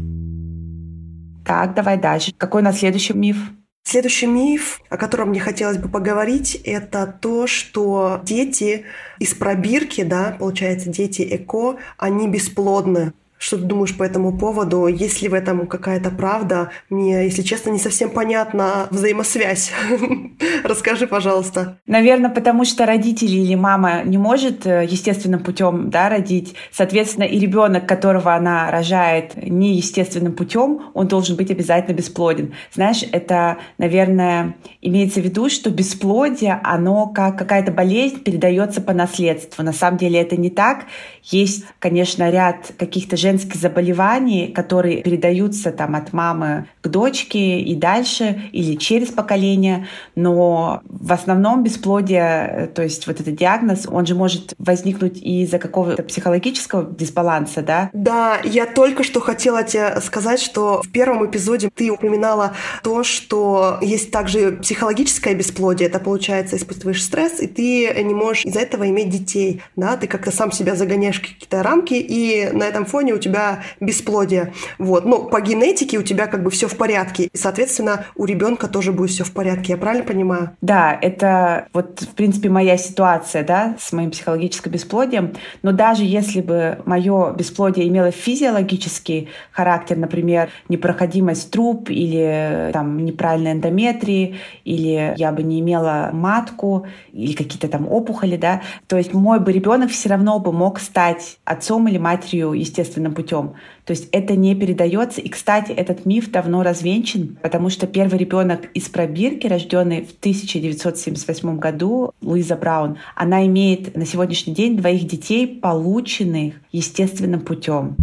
Так, 1.46 1.76
давай 1.76 2.00
дальше. 2.00 2.32
Какой 2.38 2.62
у 2.62 2.66
нас 2.66 2.80
следующий 2.80 3.14
миф? 3.14 3.52
Следующий 3.88 4.26
миф, 4.26 4.82
о 4.90 4.98
котором 4.98 5.30
мне 5.30 5.40
хотелось 5.40 5.78
бы 5.78 5.90
поговорить, 5.90 6.56
это 6.64 7.06
то, 7.06 7.46
что 7.46 8.20
дети 8.24 8.86
из 9.20 9.36
пробирки, 9.36 10.04
да, 10.04 10.36
получается, 10.40 10.90
дети 10.90 11.22
ЭКО, 11.22 11.78
они 11.98 12.28
бесплодны. 12.28 13.14
Что 13.38 13.58
ты 13.58 13.64
думаешь 13.64 13.96
по 13.96 14.04
этому 14.04 14.38
поводу? 14.38 14.88
Есть 14.88 15.22
ли 15.22 15.28
в 15.28 15.34
этом 15.34 15.68
какая-то 15.68 16.10
правда? 16.10 16.72
Мне, 16.90 17.26
если 17.26 17.42
честно, 17.42 17.70
не 17.70 17.80
совсем 17.80 18.10
понятна 18.10 18.88
взаимосвязь. 18.92 19.72
Расскажи, 20.64 21.06
пожалуйста. 21.06 21.80
Наверное, 21.86 22.30
потому 22.30 22.64
что 22.64 22.86
родители 22.86 23.36
или 23.36 23.56
мама 23.56 24.04
не 24.04 24.18
может 24.18 24.66
э, 24.66 24.88
естественным 24.90 25.44
путем 25.44 25.90
да, 25.90 26.10
родить. 26.10 26.56
Соответственно, 26.72 27.26
и 27.26 27.38
ребенок, 27.38 27.88
которого 27.88 28.34
она 28.34 28.72
рожает 28.72 29.36
неестественным 29.36 30.34
путем, 30.34 30.82
он 30.94 31.08
должен 31.08 31.36
быть 31.36 31.52
обязательно 31.52 31.96
бесплоден. 31.96 32.54
Знаешь, 32.74 33.04
это, 33.12 33.58
наверное, 33.78 34.56
имеется 34.82 35.20
в 35.20 35.24
виду, 35.26 35.50
что 35.50 35.70
бесплодие, 35.70 36.60
оно 36.64 37.08
как 37.08 37.38
какая-то 37.38 37.72
болезнь 37.72 38.22
передается 38.22 38.82
по 38.82 38.94
наследству. 38.94 39.62
На 39.62 39.74
самом 39.74 39.98
деле 39.98 40.22
это 40.22 40.38
не 40.38 40.50
так. 40.50 40.86
Есть, 41.24 41.66
конечно, 41.80 42.30
ряд 42.30 42.72
каких-то 42.78 43.18
женских 43.26 43.56
заболеваний, 43.56 44.52
которые 44.54 45.02
передаются 45.02 45.72
там 45.72 45.96
от 45.96 46.14
мамы 46.14 46.68
к 46.82 46.88
дочке 46.88 47.60
и 47.60 47.76
дальше, 47.76 48.44
или 48.52 48.76
через 48.76 49.08
поколение, 49.10 49.88
но 50.16 50.82
в 50.86 51.12
основном 51.12 51.64
бесплодие, 51.64 52.70
то 52.76 52.84
есть 52.84 53.08
вот 53.08 53.20
этот 53.20 53.36
диагноз, 53.36 53.88
он 53.90 54.06
же 54.06 54.14
может 54.14 54.54
возникнуть 54.60 55.18
из-за 55.24 55.58
какого-то 55.58 56.04
психологического 56.04 56.86
дисбаланса, 56.86 57.64
да? 57.64 57.90
Да, 57.94 58.38
я 58.44 58.68
только 58.68 59.04
что 59.04 59.20
хотела 59.22 59.64
тебе 59.64 60.00
сказать, 60.02 60.40
что 60.40 60.84
в 60.84 60.92
первом 60.92 61.26
эпизоде 61.26 61.72
ты 61.74 61.90
упоминала 61.90 62.54
то, 62.84 63.04
что 63.04 63.80
есть 63.82 64.12
также 64.12 64.52
психологическое 64.62 65.34
бесплодие, 65.34 65.90
это 65.90 65.98
получается 66.00 66.58
испытываешь 66.58 67.04
стресс, 67.04 67.42
и 67.42 67.48
ты 67.48 68.04
не 68.04 68.14
можешь 68.14 68.46
из-за 68.46 68.60
этого 68.60 68.88
иметь 68.88 69.10
детей, 69.10 69.64
да, 69.76 69.98
ты 69.98 70.06
как-то 70.06 70.30
сам 70.30 70.52
себя 70.52 70.76
загоняешь 70.76 71.18
в 71.18 71.22
какие-то 71.22 71.64
рамки, 71.64 71.96
и 71.96 72.52
на 72.54 72.66
этом 72.66 72.86
фоне 72.86 73.15
у 73.16 73.20
тебя 73.20 73.64
бесплодие. 73.80 74.54
Вот. 74.78 75.06
Но 75.06 75.24
по 75.24 75.42
генетике 75.42 75.98
у 75.98 76.04
тебя 76.04 76.28
как 76.28 76.44
бы 76.44 76.52
все 76.52 76.68
в 76.68 76.76
порядке. 76.78 77.26
И, 77.26 77.38
соответственно, 77.38 78.06
у 78.16 78.26
ребенка 78.26 78.68
тоже 78.68 78.92
будет 78.92 79.12
все 79.12 79.24
в 79.24 79.32
порядке. 79.32 79.74
Я 79.74 79.78
правильно 79.78 80.06
понимаю? 80.06 80.52
Да, 80.62 80.98
это 81.02 81.68
вот, 81.74 82.02
в 82.02 82.16
принципе, 82.16 82.50
моя 82.50 82.78
ситуация, 82.78 83.44
да, 83.44 83.76
с 83.80 83.92
моим 83.94 84.12
психологическим 84.12 84.72
бесплодием. 84.72 85.34
Но 85.64 85.72
даже 85.72 86.04
если 86.04 86.42
бы 86.42 86.80
мое 86.86 87.34
бесплодие 87.34 87.88
имело 87.88 88.12
физиологический 88.12 89.30
характер, 89.52 89.98
например, 89.98 90.50
непроходимость 90.70 91.52
труб 91.52 91.90
или 91.90 92.70
там 92.74 93.04
неправильной 93.06 93.54
эндометрии, 93.54 94.36
или 94.64 95.14
я 95.18 95.32
бы 95.32 95.44
не 95.44 95.60
имела 95.60 96.10
матку, 96.14 96.88
или 97.12 97.34
какие-то 97.34 97.68
там 97.68 97.88
опухоли, 97.88 98.38
да, 98.38 98.62
то 98.88 98.98
есть 98.98 99.14
мой 99.14 99.40
бы 99.40 99.52
ребенок 99.52 99.92
все 99.92 100.10
равно 100.10 100.40
бы 100.40 100.52
мог 100.52 100.80
стать 100.80 101.38
отцом 101.46 101.88
или 101.88 101.98
матерью 101.98 102.54
естественно 102.54 103.05
естественным 103.06 103.14
путем. 103.14 103.54
То 103.86 103.92
есть 103.92 104.10
это 104.12 104.36
не 104.36 104.56
передается. 104.56 105.22
И, 105.22 105.30
кстати, 105.30 105.72
этот 105.72 106.06
миф 106.06 106.32
давно 106.32 106.64
развенчан, 106.64 107.38
потому 107.42 107.70
что 107.70 107.88
первый 107.88 108.18
ребенок 108.18 108.70
из 108.74 108.90
пробирки, 108.90 109.48
рожденный 109.48 110.02
в 110.02 110.12
1978 110.20 111.60
году, 111.60 112.12
Луиза 112.22 112.56
Браун, 112.56 112.98
она 113.16 113.46
имеет 113.46 113.96
на 113.96 114.06
сегодняшний 114.06 114.54
день 114.54 114.78
двоих 114.78 115.08
детей, 115.08 115.48
полученных 115.48 116.56
естественным 116.72 117.42
путем. 117.42 117.96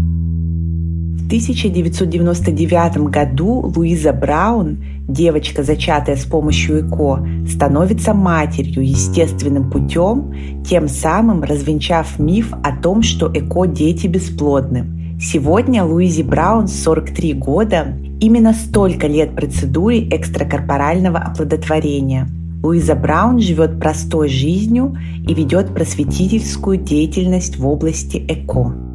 В 1.32 1.34
1999 1.34 3.08
году 3.08 3.72
Луиза 3.74 4.12
Браун, 4.12 4.84
девочка, 5.08 5.62
зачатая 5.62 6.16
с 6.16 6.26
помощью 6.26 6.86
ЭКО, 6.86 7.26
становится 7.48 8.12
матерью 8.12 8.86
естественным 8.86 9.70
путем, 9.70 10.34
тем 10.62 10.88
самым 10.88 11.42
развенчав 11.42 12.18
миф 12.18 12.52
о 12.62 12.76
том, 12.76 13.00
что 13.00 13.32
ЭКО 13.32 13.66
дети 13.66 14.08
бесплодны. 14.08 15.16
Сегодня 15.18 15.84
Луизи 15.84 16.22
Браун 16.22 16.68
43 16.68 17.32
года, 17.32 17.96
именно 18.20 18.52
столько 18.52 19.06
лет 19.06 19.34
процедуре 19.34 20.06
экстракорпорального 20.10 21.18
оплодотворения. 21.18 22.28
Луиза 22.62 22.94
Браун 22.94 23.40
живет 23.40 23.80
простой 23.80 24.28
жизнью 24.28 24.98
и 25.26 25.32
ведет 25.32 25.72
просветительскую 25.72 26.76
деятельность 26.76 27.56
в 27.56 27.66
области 27.66 28.18
ЭКО. 28.18 28.91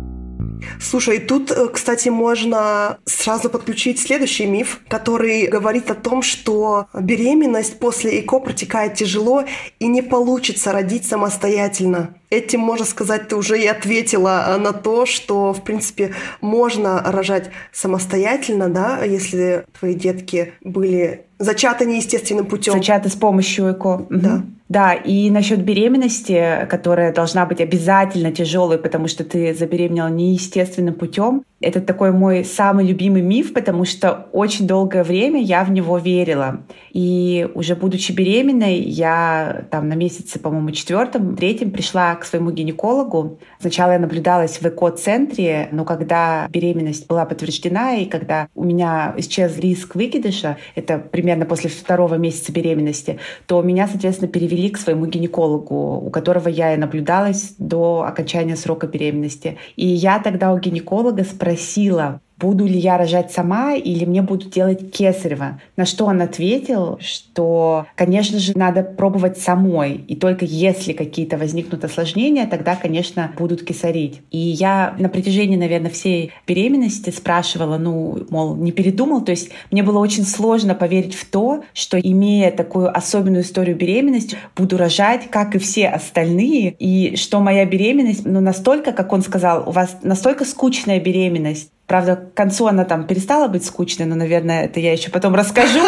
Слушай, 0.81 1.19
тут, 1.19 1.51
э, 1.51 1.67
кстати, 1.67 2.09
можно 2.09 2.97
сразу 3.05 3.49
подключить 3.49 3.99
следующий 3.99 4.45
миф, 4.45 4.79
который 4.87 5.47
говорит 5.47 5.91
о 5.91 5.95
том, 5.95 6.21
что 6.21 6.87
беременность 6.93 7.79
после 7.79 8.19
ЭКО 8.19 8.39
протекает 8.39 8.95
тяжело 8.95 9.43
и 9.79 9.87
не 9.87 10.01
получится 10.01 10.71
родить 10.71 11.05
самостоятельно. 11.05 12.15
Этим, 12.29 12.59
можно 12.59 12.85
сказать, 12.85 13.29
ты 13.29 13.35
уже 13.35 13.61
и 13.61 13.67
ответила 13.67 14.45
э, 14.47 14.57
на 14.57 14.73
то, 14.73 15.05
что, 15.05 15.53
в 15.53 15.63
принципе, 15.63 16.13
можно 16.41 17.01
рожать 17.05 17.51
самостоятельно, 17.71 18.67
да, 18.69 19.03
если 19.03 19.65
твои 19.79 19.93
детки 19.93 20.53
были 20.61 21.25
зачаты 21.39 21.85
неестественным 21.85 22.45
путем. 22.45 22.73
Зачаты 22.73 23.09
с 23.09 23.15
помощью 23.15 23.71
ЭКО. 23.71 24.07
Да. 24.09 24.43
Да, 24.69 24.93
и 24.93 25.29
насчет 25.29 25.63
беременности, 25.63 26.67
которая 26.69 27.13
должна 27.13 27.45
быть 27.45 27.61
обязательно 27.61 28.33
тяжелой, 28.33 28.77
потому 28.77 29.07
что 29.07 29.23
ты 29.23 29.53
забеременела 29.53 30.09
неестественным 30.09 30.93
путем, 30.93 31.43
это 31.61 31.79
такой 31.79 32.11
мой 32.11 32.43
самый 32.43 32.85
любимый 32.85 33.21
миф, 33.21 33.53
потому 33.53 33.85
что 33.85 34.27
очень 34.33 34.67
долгое 34.67 35.05
время 35.05 35.41
я 35.41 35.63
в 35.63 35.71
него 35.71 35.97
верила. 35.97 36.59
И 36.91 37.47
уже 37.55 37.75
будучи 37.75 38.11
беременной, 38.11 38.79
я 38.79 39.65
там 39.71 39.87
на 39.87 39.93
месяце, 39.93 40.37
по-моему, 40.37 40.71
четвертом, 40.71 41.37
третьем 41.37 41.71
пришла 41.71 42.15
к 42.17 42.25
своему 42.25 42.51
гинекологу. 42.51 43.39
Сначала 43.59 43.91
я 43.91 43.99
наблюдалась 43.99 44.59
в 44.61 44.65
ЭКО-центре, 44.65 45.69
но 45.71 45.85
когда 45.85 46.47
беременность 46.49 47.07
была 47.07 47.25
подтверждена 47.25 47.95
и 47.95 48.05
когда 48.05 48.47
у 48.55 48.63
меня 48.63 49.13
исчез 49.17 49.57
риск 49.57 49.95
выкидыша, 49.95 50.57
это 50.75 50.97
примерно 50.99 51.45
после 51.45 51.69
второго 51.69 52.15
месяца 52.15 52.51
беременности, 52.51 53.19
то 53.45 53.61
меня, 53.61 53.87
соответственно, 53.87 54.31
перевели 54.31 54.69
к 54.69 54.77
своему 54.77 55.05
гинекологу, 55.05 56.01
у 56.05 56.09
которого 56.09 56.49
я 56.49 56.73
и 56.73 56.77
наблюдалась 56.77 57.55
до 57.57 58.03
окончания 58.07 58.55
срока 58.55 58.87
беременности. 58.87 59.57
И 59.75 59.87
я 59.87 60.19
тогда 60.19 60.53
у 60.53 60.59
гинеколога 60.59 61.23
спросила, 61.23 62.21
буду 62.39 62.65
ли 62.65 62.77
я 62.77 62.97
рожать 62.97 63.31
сама 63.31 63.73
или 63.73 64.05
мне 64.05 64.21
будут 64.21 64.51
делать 64.51 64.91
кесарево. 64.91 65.59
На 65.75 65.85
что 65.85 66.05
он 66.05 66.21
ответил, 66.21 66.97
что, 67.01 67.87
конечно 67.95 68.39
же, 68.39 68.57
надо 68.57 68.83
пробовать 68.83 69.37
самой. 69.37 70.03
И 70.07 70.15
только 70.15 70.45
если 70.45 70.93
какие-то 70.93 71.37
возникнут 71.37 71.83
осложнения, 71.83 72.47
тогда, 72.47 72.75
конечно, 72.75 73.31
будут 73.37 73.63
кесарить. 73.63 74.21
И 74.31 74.37
я 74.37 74.95
на 74.99 75.09
протяжении, 75.09 75.57
наверное, 75.57 75.89
всей 75.89 76.31
беременности 76.47 77.09
спрашивала, 77.09 77.77
ну, 77.77 78.25
мол, 78.29 78.55
не 78.55 78.71
передумал. 78.71 79.21
То 79.21 79.31
есть 79.31 79.49
мне 79.71 79.83
было 79.83 79.99
очень 79.99 80.23
сложно 80.23 80.75
поверить 80.75 81.15
в 81.15 81.29
то, 81.29 81.63
что, 81.73 81.99
имея 81.99 82.51
такую 82.51 82.95
особенную 82.95 83.43
историю 83.43 83.75
беременности, 83.75 84.37
буду 84.55 84.77
рожать, 84.77 85.29
как 85.29 85.55
и 85.55 85.59
все 85.59 85.87
остальные, 85.87 86.75
и 86.77 87.15
что 87.15 87.39
моя 87.39 87.65
беременность, 87.65 88.25
ну, 88.25 88.41
настолько, 88.41 88.91
как 88.91 89.11
он 89.11 89.21
сказал, 89.21 89.67
у 89.67 89.71
вас 89.71 89.97
настолько 90.03 90.45
скучная 90.45 90.99
беременность, 90.99 91.71
Правда, 91.87 92.17
к 92.17 92.33
концу 92.33 92.67
она 92.67 92.83
там 92.83 93.07
перестала 93.07 93.47
быть 93.47 93.65
скучной, 93.65 94.05
но, 94.05 94.15
наверное, 94.15 94.65
это 94.65 94.79
я 94.79 94.91
еще 94.91 95.09
потом 95.09 95.33
расскажу. 95.35 95.79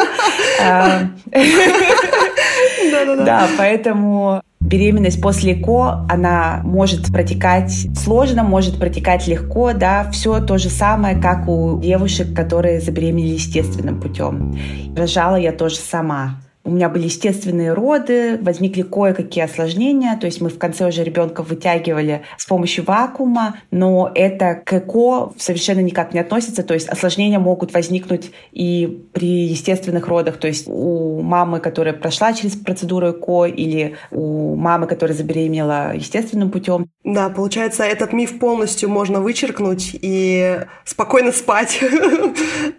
Да, 3.26 3.48
поэтому 3.58 4.42
беременность 4.62 5.22
после 5.22 5.54
ЭКО, 5.54 6.06
она 6.10 6.62
может 6.64 7.12
протекать 7.12 7.88
сложно, 7.98 8.44
может 8.44 8.80
протекать 8.80 9.28
легко, 9.28 9.74
да, 9.74 10.10
все 10.12 10.40
то 10.40 10.58
же 10.58 10.70
самое, 10.70 11.20
как 11.20 11.48
у 11.48 11.80
девушек, 11.80 12.34
которые 12.36 12.80
забеременели 12.80 13.34
естественным 13.34 14.00
путем. 14.00 14.58
Рожала 14.96 15.36
я 15.36 15.52
тоже 15.52 15.76
сама. 15.76 16.40
У 16.66 16.72
меня 16.72 16.90
были 16.90 17.06
естественные 17.06 17.72
роды, 17.72 18.38
возникли 18.42 18.82
кое-какие 18.82 19.46
осложнения, 19.46 20.18
то 20.18 20.26
есть 20.26 20.42
мы 20.42 20.50
в 20.50 20.58
конце 20.58 20.90
уже 20.90 21.06
ребенка 21.06 21.42
вытягивали 21.42 22.24
с 22.38 22.46
помощью 22.46 22.84
вакуума, 22.84 23.56
но 23.72 24.12
это 24.14 24.56
к 24.56 24.74
ЭКО 24.74 25.32
совершенно 25.38 25.80
никак 25.80 26.14
не 26.14 26.20
относится, 26.20 26.64
то 26.64 26.74
есть 26.74 26.90
осложнения 26.90 27.40
могут 27.40 27.74
возникнуть 27.74 28.32
и 28.52 29.04
при 29.14 29.46
естественных 29.46 30.08
родах, 30.08 30.36
то 30.36 30.48
есть 30.48 30.68
у 30.68 31.22
мамы, 31.22 31.62
которая 31.62 31.94
прошла 31.94 32.34
через 32.34 32.58
процедуру 32.58 33.12
ЭКО, 33.12 33.46
или 33.46 33.96
у 34.12 34.56
мамы, 34.56 34.86
которая 34.86 35.16
забеременела 35.16 35.96
естественным 35.96 36.52
путем. 36.52 36.88
Да, 37.06 37.30
получается, 37.30 37.84
этот 37.84 38.12
миф 38.12 38.38
полностью 38.38 38.90
можно 38.90 39.22
вычеркнуть 39.22 39.92
и 39.94 40.60
спокойно 40.84 41.32
спать. 41.32 41.80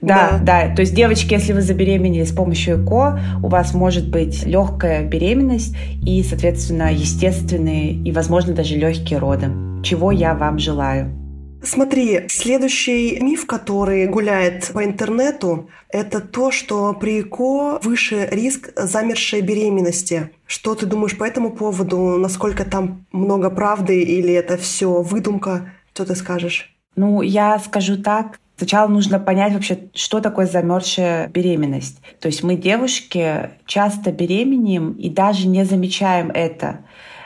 Да, 0.01 0.41
да, 0.43 0.75
то 0.75 0.81
есть 0.81 0.95
девочки, 0.95 1.35
если 1.35 1.53
вы 1.53 1.61
забеременели 1.61 2.25
с 2.25 2.33
помощью 2.33 2.83
ЭКО, 2.83 3.21
у 3.43 3.49
вас 3.49 3.71
вас 3.71 3.75
может 3.81 4.11
быть 4.11 4.45
легкая 4.45 5.09
беременность 5.09 5.75
и, 6.05 6.23
соответственно, 6.23 6.93
естественные 6.93 7.95
и, 7.95 8.13
возможно, 8.13 8.53
даже 8.53 8.75
легкие 8.77 9.19
роды, 9.19 9.47
чего 9.83 10.13
я 10.13 10.35
вам 10.35 10.59
желаю. 10.59 11.17
Смотри, 11.63 12.27
следующий 12.29 13.19
миф, 13.21 13.47
который 13.47 14.07
гуляет 14.07 14.71
по 14.75 14.85
интернету, 14.85 15.71
это 15.89 16.21
то, 16.21 16.51
что 16.51 16.93
при 16.93 17.23
ЭКО 17.23 17.81
выше 17.83 18.29
риск 18.31 18.71
замершей 18.77 19.41
беременности. 19.41 20.31
Что 20.47 20.75
ты 20.75 20.85
думаешь 20.85 21.17
по 21.17 21.25
этому 21.25 21.51
поводу? 21.51 21.97
Насколько 22.19 22.67
там 22.67 23.07
много 23.13 23.49
правды 23.49 24.03
или 24.03 24.33
это 24.35 24.59
все 24.59 25.01
выдумка? 25.01 25.73
Что 25.95 26.05
ты 26.05 26.15
скажешь? 26.17 26.77
Ну, 26.97 27.23
я 27.23 27.59
скажу 27.59 27.97
так, 27.97 28.41
Сначала 28.61 28.89
нужно 28.89 29.19
понять 29.19 29.55
вообще, 29.55 29.89
что 29.95 30.21
такое 30.21 30.45
замерзшая 30.45 31.29
беременность. 31.29 32.03
То 32.21 32.29
есть 32.29 32.43
мы, 32.43 32.57
девушки, 32.57 33.53
часто 33.65 34.13
беременеем 34.13 34.93
и 34.93 35.09
даже 35.09 35.49
не 35.49 35.65
замечаем 35.65 36.31
это. 36.31 36.81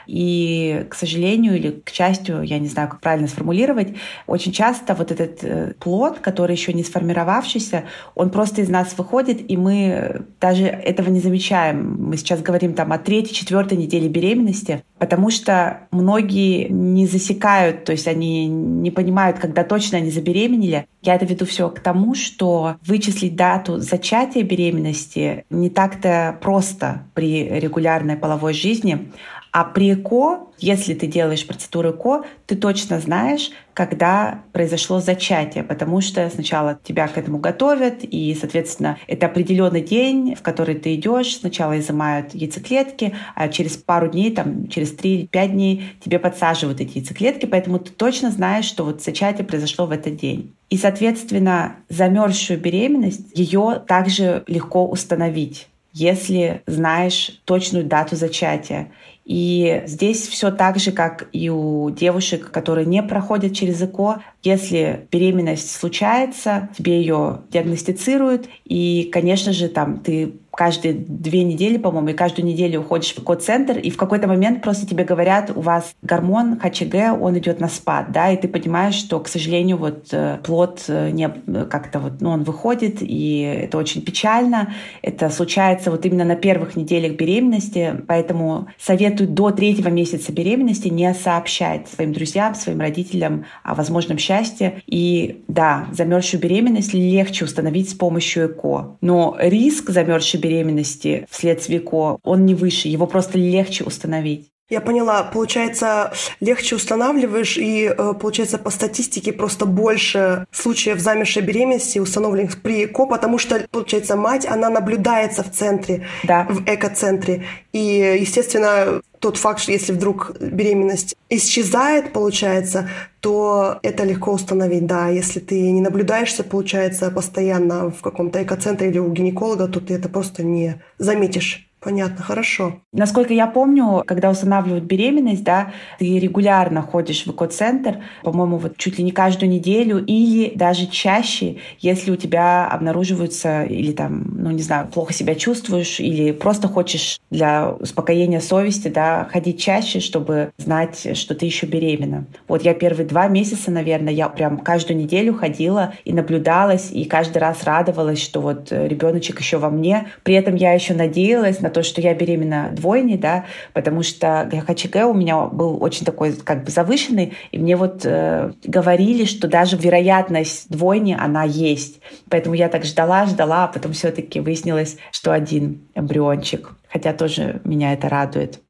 И, 0.07 0.85
к 0.89 0.95
сожалению 0.95 1.55
или 1.55 1.71
к 1.71 1.89
счастью, 1.89 2.41
я 2.41 2.59
не 2.59 2.67
знаю, 2.67 2.89
как 2.89 3.01
правильно 3.01 3.27
сформулировать, 3.27 3.89
очень 4.27 4.51
часто 4.51 4.93
вот 4.93 5.11
этот 5.11 5.43
э, 5.43 5.73
плод, 5.79 6.19
который 6.19 6.55
еще 6.55 6.73
не 6.73 6.83
сформировавшийся, 6.83 7.85
он 8.13 8.29
просто 8.29 8.61
из 8.61 8.69
нас 8.69 8.97
выходит, 8.97 9.49
и 9.49 9.57
мы 9.57 10.25
даже 10.39 10.65
этого 10.65 11.09
не 11.09 11.19
замечаем. 11.19 11.97
Мы 12.09 12.17
сейчас 12.17 12.41
говорим 12.41 12.73
там 12.73 12.91
о 12.91 12.97
третьей, 12.97 13.33
четвертой 13.33 13.77
неделе 13.77 14.07
беременности, 14.07 14.83
потому 14.99 15.29
что 15.29 15.87
многие 15.91 16.67
не 16.69 17.07
засекают, 17.07 17.83
то 17.83 17.91
есть 17.91 18.07
они 18.07 18.47
не 18.47 18.91
понимают, 18.91 19.39
когда 19.39 19.63
точно 19.63 19.97
они 19.97 20.11
забеременели. 20.11 20.87
Я 21.01 21.15
это 21.15 21.25
веду 21.25 21.45
все 21.45 21.69
к 21.69 21.79
тому, 21.79 22.15
что 22.15 22.77
вычислить 22.85 23.35
дату 23.35 23.79
зачатия 23.79 24.43
беременности 24.43 25.45
не 25.49 25.69
так-то 25.69 26.37
просто 26.41 27.03
при 27.13 27.47
регулярной 27.47 28.15
половой 28.15 28.53
жизни, 28.53 29.11
а 29.55 29.63
при 29.63 29.93
ЭКО, 29.93 30.49
если 30.59 30.93
ты 30.95 31.07
делаешь 31.07 31.47
процедуру 31.47 31.91
ЭКО, 31.91 32.25
ты 32.45 32.57
точно 32.57 32.99
знаешь, 32.99 33.51
когда 33.73 34.41
произошло 34.51 34.99
зачатие, 34.99 35.63
потому 35.63 36.01
что 36.01 36.29
сначала 36.29 36.77
тебя 36.83 37.07
к 37.07 37.17
этому 37.17 37.37
готовят, 37.37 37.99
и, 38.01 38.35
соответственно, 38.37 38.97
это 39.07 39.27
определенный 39.27 39.79
день, 39.79 40.35
в 40.35 40.41
который 40.41 40.75
ты 40.75 40.95
идешь, 40.95 41.37
сначала 41.37 41.79
изымают 41.79 42.35
яйцеклетки, 42.35 43.15
а 43.33 43.47
через 43.47 43.77
пару 43.77 44.09
дней, 44.09 44.31
там, 44.31 44.67
через 44.67 44.93
3-5 44.93 45.47
дней 45.47 45.83
тебе 46.03 46.19
подсаживают 46.19 46.81
эти 46.81 46.97
яйцеклетки, 46.97 47.45
поэтому 47.45 47.79
ты 47.79 47.91
точно 47.91 48.31
знаешь, 48.31 48.65
что 48.65 48.83
вот 48.83 49.01
зачатие 49.01 49.45
произошло 49.45 49.85
в 49.85 49.91
этот 49.91 50.17
день. 50.17 50.53
И, 50.69 50.75
соответственно, 50.75 51.77
замерзшую 51.87 52.59
беременность, 52.59 53.21
ее 53.33 53.81
также 53.87 54.43
легко 54.47 54.85
установить 54.85 55.69
если 55.95 56.61
знаешь 56.67 57.39
точную 57.45 57.85
дату 57.85 58.17
зачатия. 58.17 58.91
И 59.25 59.81
здесь 59.87 60.27
все 60.27 60.51
так 60.51 60.77
же, 60.77 60.91
как 60.91 61.27
и 61.33 61.49
у 61.49 61.89
девушек, 61.89 62.51
которые 62.51 62.85
не 62.85 63.01
проходят 63.01 63.55
через 63.55 63.81
ЭКО. 63.81 64.21
Если 64.43 65.07
беременность 65.11 65.71
случается, 65.71 66.69
тебе 66.77 66.99
ее 66.99 67.41
диагностицируют, 67.49 68.47
и, 68.65 69.09
конечно 69.11 69.51
же, 69.51 69.67
там 69.67 69.97
ты 69.97 70.33
каждые 70.55 70.93
две 70.93 71.43
недели, 71.43 71.77
по-моему, 71.77 72.09
и 72.09 72.13
каждую 72.13 72.45
неделю 72.45 72.81
уходишь 72.81 73.13
в 73.15 73.23
код-центр, 73.23 73.77
и 73.77 73.89
в 73.89 73.97
какой-то 73.97 74.27
момент 74.27 74.61
просто 74.61 74.87
тебе 74.87 75.03
говорят, 75.03 75.51
у 75.55 75.61
вас 75.61 75.93
гормон 76.01 76.59
ХЧГ, 76.59 77.21
он 77.21 77.37
идет 77.37 77.59
на 77.59 77.67
спад, 77.67 78.11
да, 78.11 78.31
и 78.31 78.37
ты 78.37 78.47
понимаешь, 78.47 78.95
что, 78.95 79.19
к 79.19 79.27
сожалению, 79.27 79.77
вот 79.77 80.07
э, 80.11 80.39
плод 80.43 80.83
э, 80.87 81.09
не 81.11 81.29
как-то 81.65 81.99
вот, 81.99 82.21
ну, 82.21 82.29
он 82.29 82.43
выходит, 82.43 82.97
и 83.01 83.39
это 83.63 83.77
очень 83.77 84.01
печально. 84.01 84.73
Это 85.01 85.29
случается 85.29 85.91
вот 85.91 86.05
именно 86.05 86.23
на 86.23 86.35
первых 86.35 86.75
неделях 86.75 87.13
беременности, 87.13 88.03
поэтому 88.07 88.67
советую 88.79 89.29
до 89.29 89.51
третьего 89.51 89.89
месяца 89.89 90.31
беременности 90.31 90.87
не 90.87 91.13
сообщать 91.13 91.87
своим 91.87 92.13
друзьям, 92.13 92.55
своим 92.55 92.79
родителям 92.79 93.45
о 93.63 93.75
возможном 93.75 94.17
счастье. 94.17 94.81
И 94.85 95.43
да, 95.47 95.87
замерзшую 95.91 96.41
беременность 96.41 96.93
легче 96.93 97.45
установить 97.45 97.89
с 97.89 97.93
помощью 97.93 98.47
ЭКО. 98.47 98.97
Но 99.01 99.35
риск 99.39 99.89
замерзшей 99.89 100.39
беременности 100.45 101.25
вследствие 101.29 101.79
ко, 101.79 102.19
он 102.23 102.45
не 102.45 102.53
выше, 102.53 102.87
его 102.87 103.07
просто 103.07 103.37
легче 103.37 103.83
установить. 103.83 104.51
Я 104.67 104.81
поняла. 104.81 105.21
Получается, 105.21 106.11
легче 106.39 106.75
устанавливаешь, 106.75 107.55
и 107.55 107.85
э, 107.85 108.13
получается 108.19 108.57
по 108.57 108.71
статистике 108.71 109.31
просто 109.31 109.67
больше 109.67 110.47
случаев 110.51 110.99
замершей 110.99 111.43
беременности 111.43 111.99
установленных 111.99 112.59
при 112.63 112.85
ЭКО, 112.85 113.05
потому 113.05 113.37
что, 113.37 113.63
получается, 113.69 114.15
мать, 114.15 114.47
она 114.47 114.71
наблюдается 114.71 115.43
в 115.43 115.51
центре, 115.51 116.07
да. 116.23 116.47
в 116.49 116.63
экоцентре. 116.65 117.45
И, 117.73 118.17
естественно, 118.19 119.01
тот 119.19 119.37
факт, 119.37 119.59
что 119.59 119.71
если 119.71 119.91
вдруг 119.91 120.35
беременность 120.39 121.15
исчезает, 121.29 122.11
получается, 122.11 122.89
то 123.19 123.77
это 123.83 124.03
легко 124.03 124.31
установить, 124.31 124.87
да. 124.87 125.09
Если 125.09 125.41
ты 125.41 125.61
не 125.61 125.81
наблюдаешься, 125.81 126.43
получается, 126.43 127.11
постоянно 127.11 127.91
в 127.91 128.01
каком-то 128.01 128.41
экоцентре 128.41 128.89
или 128.89 128.97
у 128.97 129.11
гинеколога, 129.11 129.67
то 129.67 129.79
ты 129.79 129.93
это 129.93 130.09
просто 130.09 130.41
не 130.41 130.81
заметишь. 130.97 131.69
Понятно, 131.85 132.23
хорошо. 132.23 132.79
Насколько 132.93 133.35
я 133.35 133.45
помню, 133.45 134.03
когда 134.07 134.31
устанавливают 134.31 134.85
беременность, 134.85 135.43
да, 135.43 135.71
ты 135.99 136.17
регулярно 136.17 136.81
ходишь 136.81 137.27
в 137.27 137.31
эко-центр, 137.31 137.99
по-моему, 138.23 138.57
вот 138.57 138.75
чуть 138.77 138.97
ли 138.97 139.03
не 139.03 139.11
каждую 139.11 139.51
неделю 139.51 140.03
или 140.03 140.51
даже 140.55 140.87
чаще, 140.87 141.57
если 141.79 142.09
у 142.09 142.15
тебя 142.15 142.67
обнаруживаются 142.67 143.65
или 143.65 143.91
там, 143.91 144.23
ну 144.35 144.49
не 144.49 144.63
знаю, 144.63 144.87
плохо 144.87 145.13
себя 145.13 145.35
чувствуешь 145.35 145.99
или 145.99 146.31
просто 146.31 146.67
хочешь 146.67 147.19
для 147.29 147.69
успокоения 147.69 148.39
совести, 148.39 148.87
да, 148.87 149.29
ходить 149.31 149.61
чаще, 149.61 149.99
чтобы 149.99 150.53
знать, 150.57 151.15
что 151.15 151.35
ты 151.35 151.45
еще 151.45 151.67
беременна. 151.67 152.25
Вот 152.47 152.63
я 152.63 152.73
первые 152.73 153.05
два 153.05 153.27
месяца, 153.27 153.69
наверное, 153.69 154.11
я 154.11 154.27
прям 154.29 154.57
каждую 154.57 154.97
неделю 154.97 155.35
ходила 155.35 155.93
и 156.03 156.13
наблюдалась, 156.13 156.89
и 156.91 157.05
каждый 157.05 157.37
раз 157.37 157.63
радовалась, 157.63 158.23
что 158.23 158.41
вот 158.41 158.71
ребеночек 158.71 159.39
еще 159.39 159.59
во 159.59 159.69
мне. 159.69 160.07
При 160.23 160.33
этом 160.33 160.55
я 160.55 160.73
еще 160.73 160.95
надеялась 160.95 161.59
на 161.59 161.74
то, 161.75 161.83
что 161.83 161.99
я 161.99 162.13
беременна 162.13 162.69
двойней, 162.71 163.17
да, 163.17 163.43
потому 163.73 164.01
что 164.01 164.49
ГХЧГ 164.49 164.95
у 165.07 165.13
меня 165.13 165.41
был 165.47 165.83
очень 165.83 166.05
такой 166.05 166.31
как 166.31 166.63
бы 166.63 166.71
завышенный, 166.71 167.33
и 167.51 167.59
мне 167.59 167.75
вот 167.75 168.05
э, 168.05 168.53
говорили, 168.63 169.25
что 169.25 169.49
даже 169.49 169.75
вероятность 169.75 170.69
двойни, 170.69 171.17
она 171.19 171.43
есть. 171.43 171.99
Поэтому 172.29 172.55
я 172.55 172.69
так 172.69 172.85
ждала, 172.85 173.25
ждала, 173.25 173.65
а 173.65 173.67
потом 173.67 173.91
все-таки 173.91 174.39
выяснилось, 174.39 174.95
что 175.11 175.33
один 175.33 175.81
эмбриончик. 175.95 176.71
Хотя 176.87 177.11
тоже 177.11 177.59
меня 177.65 177.91
это 177.91 178.07
радует. 178.07 178.61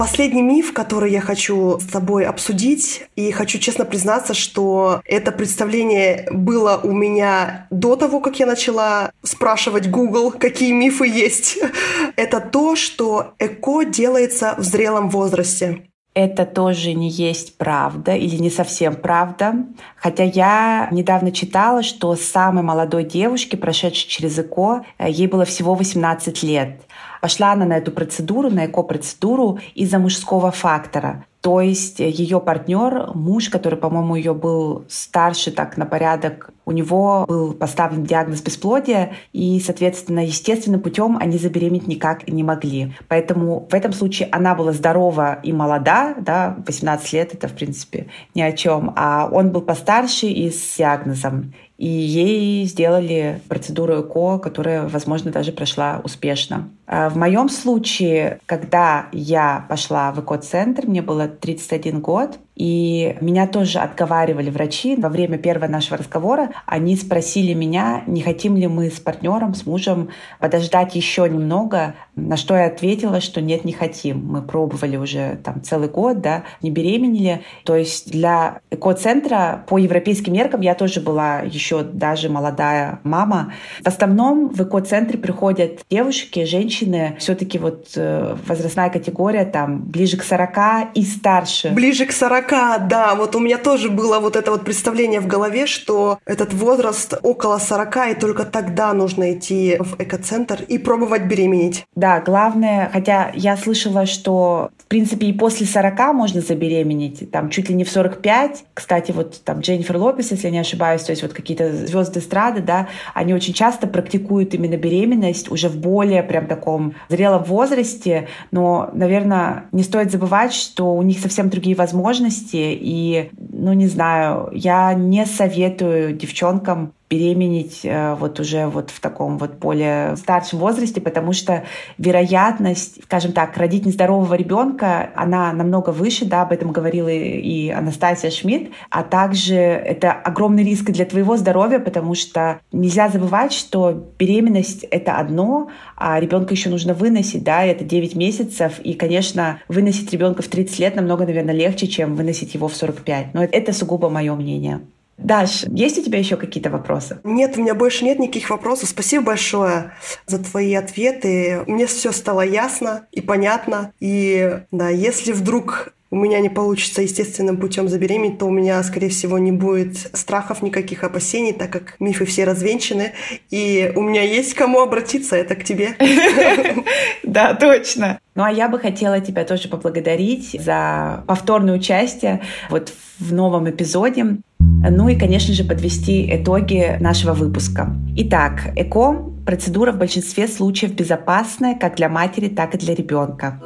Последний 0.00 0.40
миф, 0.40 0.72
который 0.72 1.12
я 1.12 1.20
хочу 1.20 1.78
с 1.78 1.84
тобой 1.84 2.24
обсудить, 2.24 3.02
и 3.16 3.30
хочу 3.32 3.58
честно 3.58 3.84
признаться, 3.84 4.32
что 4.32 5.02
это 5.04 5.30
представление 5.30 6.26
было 6.32 6.80
у 6.82 6.92
меня 6.92 7.66
до 7.68 7.96
того, 7.96 8.20
как 8.20 8.40
я 8.40 8.46
начала 8.46 9.12
спрашивать 9.22 9.90
Google, 9.90 10.30
какие 10.30 10.72
мифы 10.72 11.06
есть. 11.06 11.58
Это 12.16 12.40
то, 12.40 12.76
что 12.76 13.34
ЭКО 13.38 13.84
делается 13.84 14.54
в 14.56 14.62
зрелом 14.62 15.10
возрасте. 15.10 15.82
Это 16.14 16.44
тоже 16.44 16.94
не 16.94 17.08
есть 17.08 17.56
правда 17.56 18.16
или 18.16 18.36
не 18.36 18.50
совсем 18.50 18.96
правда. 18.96 19.54
Хотя 19.96 20.24
я 20.24 20.88
недавно 20.90 21.30
читала, 21.30 21.82
что 21.82 22.16
самой 22.16 22.64
молодой 22.64 23.04
девушке, 23.04 23.56
прошедшей 23.56 24.08
через 24.08 24.38
ЭКО, 24.38 24.84
э, 24.98 25.10
ей 25.10 25.28
было 25.28 25.44
всего 25.44 25.74
18 25.74 26.42
лет. 26.42 26.80
Пошла 27.20 27.52
она 27.52 27.66
на 27.66 27.76
эту 27.76 27.92
процедуру, 27.92 28.50
на 28.50 28.66
эко-процедуру 28.66 29.58
из-за 29.74 29.98
мужского 29.98 30.50
фактора. 30.50 31.24
То 31.40 31.62
есть 31.62 32.00
ее 32.00 32.38
партнер, 32.38 33.12
муж, 33.14 33.48
который, 33.48 33.78
по-моему, 33.78 34.14
ее 34.14 34.34
был 34.34 34.84
старше 34.88 35.50
так 35.50 35.78
на 35.78 35.86
порядок, 35.86 36.50
у 36.66 36.72
него 36.72 37.24
был 37.26 37.54
поставлен 37.54 38.04
диагноз 38.04 38.42
бесплодия, 38.42 39.12
и, 39.32 39.58
соответственно, 39.58 40.24
естественным 40.24 40.80
путем 40.80 41.16
они 41.18 41.38
забеременеть 41.38 41.88
никак 41.88 42.28
не 42.28 42.42
могли. 42.42 42.94
Поэтому 43.08 43.66
в 43.70 43.74
этом 43.74 43.94
случае 43.94 44.28
она 44.30 44.54
была 44.54 44.72
здорова 44.72 45.40
и 45.42 45.52
молода, 45.52 46.14
да, 46.20 46.56
18 46.66 47.12
лет 47.14 47.32
это, 47.32 47.48
в 47.48 47.54
принципе, 47.54 48.08
ни 48.34 48.42
о 48.42 48.52
чем, 48.52 48.92
а 48.94 49.26
он 49.32 49.50
был 49.50 49.62
постарше 49.62 50.26
и 50.26 50.50
с 50.50 50.76
диагнозом 50.76 51.54
и 51.80 51.88
ей 51.88 52.66
сделали 52.66 53.40
процедуру 53.48 54.02
ЭКО, 54.02 54.38
которая, 54.38 54.86
возможно, 54.86 55.32
даже 55.32 55.50
прошла 55.50 56.02
успешно. 56.04 56.68
А 56.92 57.08
в 57.08 57.16
моем 57.16 57.48
случае, 57.48 58.40
когда 58.46 59.06
я 59.12 59.64
пошла 59.68 60.10
в 60.10 60.18
ЭКО-центр, 60.18 60.88
мне 60.88 61.02
было 61.02 61.28
31 61.28 62.00
год, 62.00 62.40
и 62.56 63.16
меня 63.20 63.46
тоже 63.46 63.78
отговаривали 63.78 64.50
врачи. 64.50 64.96
Во 64.96 65.08
время 65.08 65.38
первого 65.38 65.66
нашего 65.66 65.96
разговора 65.96 66.50
они 66.66 66.96
спросили 66.96 67.54
меня, 67.54 68.02
не 68.06 68.22
хотим 68.22 68.56
ли 68.56 68.66
мы 68.66 68.90
с 68.90 68.98
партнером, 68.98 69.54
с 69.54 69.64
мужем 69.64 70.10
подождать 70.40 70.96
еще 70.96 71.28
немного, 71.28 71.94
на 72.16 72.36
что 72.36 72.56
я 72.56 72.66
ответила, 72.66 73.20
что 73.20 73.40
нет, 73.40 73.64
не 73.64 73.72
хотим. 73.72 74.26
Мы 74.26 74.42
пробовали 74.42 74.96
уже 74.96 75.38
там 75.44 75.62
целый 75.62 75.88
год, 75.88 76.20
да, 76.20 76.42
не 76.60 76.70
беременели. 76.70 77.42
То 77.64 77.76
есть 77.76 78.10
для 78.10 78.60
эко-центра 78.70 79.64
по 79.68 79.78
европейским 79.78 80.32
меркам 80.32 80.60
я 80.60 80.74
тоже 80.74 81.00
была 81.00 81.40
еще 81.40 81.82
даже 81.82 82.28
молодая 82.28 83.00
мама. 83.04 83.54
В 83.80 83.86
основном 83.86 84.48
в 84.48 84.60
эко-центре 84.60 85.18
приходят 85.18 85.80
девушки, 85.88 86.44
женщины, 86.44 86.79
все-таки 87.18 87.58
вот 87.58 87.88
э, 87.96 88.36
возрастная 88.46 88.90
категория 88.90 89.44
там 89.44 89.82
ближе 89.82 90.16
к 90.16 90.22
40 90.22 90.94
и 90.94 91.04
старше. 91.04 91.70
Ближе 91.70 92.06
к 92.06 92.12
40 92.12 92.30
40, 92.30 92.88
да, 92.88 93.14
вот 93.16 93.34
у 93.34 93.40
меня 93.40 93.58
тоже 93.58 93.90
было 93.90 94.20
вот 94.20 94.36
это 94.36 94.52
вот 94.52 94.64
представление 94.64 95.20
в 95.20 95.26
голове, 95.26 95.66
что 95.66 96.18
этот 96.24 96.54
возраст 96.54 97.18
около 97.22 97.58
40, 97.58 97.96
и 98.10 98.14
только 98.14 98.44
тогда 98.44 98.92
нужно 98.92 99.32
идти 99.32 99.76
в 99.80 100.00
экоцентр 100.00 100.62
и 100.68 100.78
пробовать 100.78 101.24
беременеть. 101.24 101.84
Да, 101.96 102.20
главное, 102.20 102.88
хотя 102.92 103.32
я 103.34 103.56
слышала, 103.56 104.06
что 104.06 104.70
в 104.78 104.86
принципе 104.86 105.26
и 105.26 105.32
после 105.32 105.66
40 105.66 106.14
можно 106.14 106.40
забеременеть, 106.40 107.30
там 107.32 107.50
чуть 107.50 107.68
ли 107.68 107.74
не 107.74 107.84
в 107.84 107.90
45. 107.90 108.64
Кстати, 108.74 109.10
вот 109.10 109.42
там 109.42 109.60
Дженнифер 109.60 109.96
Лопес, 109.96 110.30
если 110.30 110.46
я 110.46 110.52
не 110.52 110.60
ошибаюсь, 110.60 111.02
то 111.02 111.10
есть 111.10 111.22
вот 111.22 111.32
какие-то 111.32 111.72
звезды 111.72 112.20
эстрады, 112.20 112.60
да, 112.60 112.88
они 113.12 113.34
очень 113.34 113.54
часто 113.54 113.88
практикуют 113.88 114.54
именно 114.54 114.76
беременность 114.76 115.50
уже 115.50 115.68
в 115.68 115.76
более 115.76 116.22
прям 116.22 116.46
таком 116.46 116.69
зрелом 117.08 117.44
возрасте, 117.44 118.28
но, 118.50 118.90
наверное, 118.92 119.64
не 119.72 119.82
стоит 119.82 120.10
забывать, 120.10 120.52
что 120.52 120.94
у 120.94 121.02
них 121.02 121.18
совсем 121.18 121.48
другие 121.48 121.76
возможности, 121.76 122.56
и, 122.56 123.30
ну, 123.38 123.72
не 123.72 123.86
знаю, 123.86 124.50
я 124.52 124.94
не 124.94 125.26
советую 125.26 126.14
девчонкам 126.14 126.92
беременеть 127.10 127.80
э, 127.82 128.14
вот 128.14 128.38
уже 128.38 128.66
вот 128.68 128.90
в 128.90 129.00
таком 129.00 129.36
вот 129.36 129.54
более 129.54 130.16
старшем 130.16 130.60
возрасте, 130.60 131.00
потому 131.00 131.32
что 131.32 131.64
вероятность, 131.98 133.02
скажем 133.02 133.32
так, 133.32 133.56
родить 133.56 133.84
нездорового 133.84 134.34
ребенка, 134.34 135.10
она 135.16 135.52
намного 135.52 135.90
выше, 135.90 136.24
да, 136.24 136.42
об 136.42 136.52
этом 136.52 136.70
говорила 136.70 137.08
и 137.08 137.68
Анастасия 137.70 138.30
Шмидт, 138.30 138.70
а 138.90 139.02
также 139.02 139.56
это 139.56 140.12
огромный 140.12 140.62
риск 140.62 140.84
для 140.90 141.04
твоего 141.04 141.36
здоровья, 141.36 141.80
потому 141.80 142.14
что 142.14 142.60
нельзя 142.70 143.08
забывать, 143.08 143.52
что 143.52 143.92
беременность— 144.16 144.84
это 144.90 145.16
одно, 145.16 145.68
а 145.96 146.20
ребенка 146.20 146.54
еще 146.54 146.70
нужно 146.70 146.94
выносить, 146.94 147.42
да, 147.42 147.64
это 147.64 147.82
9 147.82 148.14
месяцев, 148.14 148.78
и, 148.78 148.94
конечно, 148.94 149.58
выносить 149.66 150.12
ребенка 150.12 150.42
в 150.42 150.48
30 150.48 150.78
лет 150.78 150.94
намного, 150.94 151.26
наверное, 151.26 151.54
легче, 151.54 151.88
чем 151.88 152.14
выносить 152.14 152.54
его 152.54 152.68
в 152.68 152.76
45. 152.76 153.34
Но 153.34 153.42
это 153.42 153.72
сугубо 153.72 154.08
мое 154.08 154.32
мнение. 154.36 154.80
Даш, 155.20 155.64
есть 155.64 155.98
у 155.98 156.02
тебя 156.02 156.18
еще 156.18 156.36
какие-то 156.36 156.70
вопросы? 156.70 157.20
Нет, 157.24 157.56
у 157.56 157.60
меня 157.60 157.74
больше 157.74 158.04
нет 158.04 158.18
никаких 158.18 158.50
вопросов. 158.50 158.88
Спасибо 158.88 159.24
большое 159.24 159.92
за 160.26 160.38
твои 160.38 160.74
ответы. 160.74 161.62
Мне 161.66 161.86
все 161.86 162.10
стало 162.12 162.40
ясно 162.40 163.06
и 163.12 163.20
понятно. 163.20 163.92
И 164.00 164.60
да, 164.70 164.88
если 164.88 165.32
вдруг 165.32 165.92
у 166.10 166.16
меня 166.16 166.40
не 166.40 166.48
получится 166.48 167.02
естественным 167.02 167.56
путем 167.58 167.88
забеременеть, 167.88 168.38
то 168.38 168.46
у 168.46 168.50
меня, 168.50 168.82
скорее 168.82 169.10
всего, 169.10 169.38
не 169.38 169.52
будет 169.52 169.96
страхов, 169.96 170.60
никаких 170.60 171.04
опасений, 171.04 171.52
так 171.52 171.70
как 171.70 171.94
мифы 172.00 172.24
все 172.24 172.44
развенчаны. 172.44 173.12
И 173.50 173.92
у 173.94 174.02
меня 174.02 174.22
есть 174.22 174.54
кому 174.54 174.80
обратиться, 174.80 175.36
это 175.36 175.54
к 175.54 175.64
тебе. 175.64 175.96
Да, 177.22 177.54
точно. 177.54 178.18
Ну 178.34 178.42
а 178.42 178.50
я 178.50 178.68
бы 178.68 178.80
хотела 178.80 179.20
тебя 179.20 179.44
тоже 179.44 179.68
поблагодарить 179.68 180.56
за 180.60 181.22
повторное 181.28 181.76
участие 181.76 182.42
вот 182.68 182.92
в 183.20 183.32
новом 183.32 183.70
эпизоде. 183.70 184.38
Ну 184.82 185.08
и, 185.08 185.14
конечно 185.14 185.52
же, 185.52 185.62
подвести 185.64 186.34
итоги 186.34 186.96
нашего 187.00 187.34
выпуска. 187.34 187.94
Итак, 188.16 188.72
ЭКО– 188.76 189.30
процедура 189.46 189.92
в 189.92 189.98
большинстве 189.98 190.48
случаев 190.48 190.94
безопасная 190.94 191.74
как 191.78 191.96
для 191.96 192.08
матери, 192.08 192.48
так 192.48 192.74
и 192.74 192.78
для 192.78 192.94
ребенка. 192.94 193.60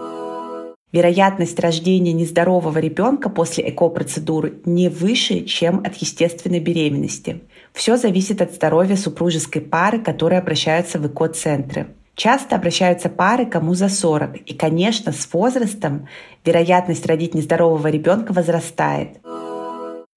Вероятность 0.91 1.59
рождения 1.61 2.13
нездорового 2.13 2.79
ребенка 2.79 3.29
после 3.29 3.69
ЭКО-процедуры 3.69 4.55
не 4.65 4.89
выше, 4.89 5.45
чем 5.45 5.79
от 5.85 5.95
естественной 5.97 6.61
беременности. 6.61 7.43
Все 7.73 7.97
зависит 7.97 8.43
от 8.43 8.53
здоровья 8.53 8.97
супружеской 8.97 9.63
пары, 9.63 10.01
которые 10.01 10.41
обращаются 10.41 10.99
в 10.99 11.07
ЭКО-центры. 11.07 11.89
Часто 12.17 12.57
обращаются 12.57 13.09
пары, 13.09 13.47
кому 13.47 13.75
за 13.75 13.89
40. 13.89 14.37
И, 14.37 14.55
конечно, 14.55 15.13
с 15.13 15.29
возрастом 15.33 16.09
вероятность 16.45 17.07
родить 17.07 17.35
нездорового 17.35 17.89
ребенка 17.89 18.33
возрастает. 18.33 19.19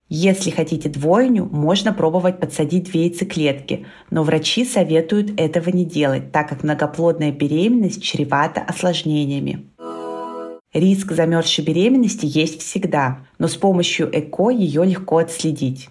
Если 0.10 0.52
хотите 0.52 0.88
двойню, 0.88 1.46
можно 1.52 1.92
пробовать 1.92 2.40
подсадить 2.40 2.86
две 2.86 3.08
яйцеклетки, 3.08 3.86
но 4.10 4.24
врачи 4.24 4.64
советуют 4.64 5.38
этого 5.38 5.70
не 5.70 5.84
делать, 5.84 6.32
так 6.32 6.48
как 6.48 6.64
многоплодная 6.64 7.34
беременность 7.34 8.02
чревата 8.02 8.62
осложнениями. 8.62 9.68
Риск 10.74 11.12
замерзшей 11.12 11.66
беременности 11.66 12.26
есть 12.26 12.62
всегда, 12.62 13.26
но 13.38 13.50
с 13.50 13.56
помощью 13.56 14.10
ЭКО 14.12 14.50
ее 14.50 14.86
легко 14.86 15.18
отследить. 15.18 15.90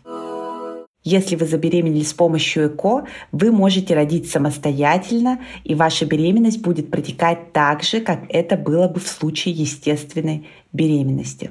Если 1.05 1.37
вы 1.37 1.47
забеременели 1.47 2.03
с 2.03 2.15
помощью 2.15 2.69
ЭКО, 2.69 3.07
вы 3.33 3.53
можете 3.53 3.95
родить 3.95 4.31
самостоятельно, 4.31 5.41
и 5.63 5.75
ваша 5.75 6.07
беременность 6.07 6.63
будет 6.63 6.91
протекать 6.91 7.53
так 7.53 7.83
же, 7.83 8.01
как 8.01 8.25
это 8.31 8.57
было 8.57 8.89
бы 8.89 8.99
в 8.99 9.07
случае 9.07 9.55
естественной 9.55 10.47
беременности. 10.73 11.51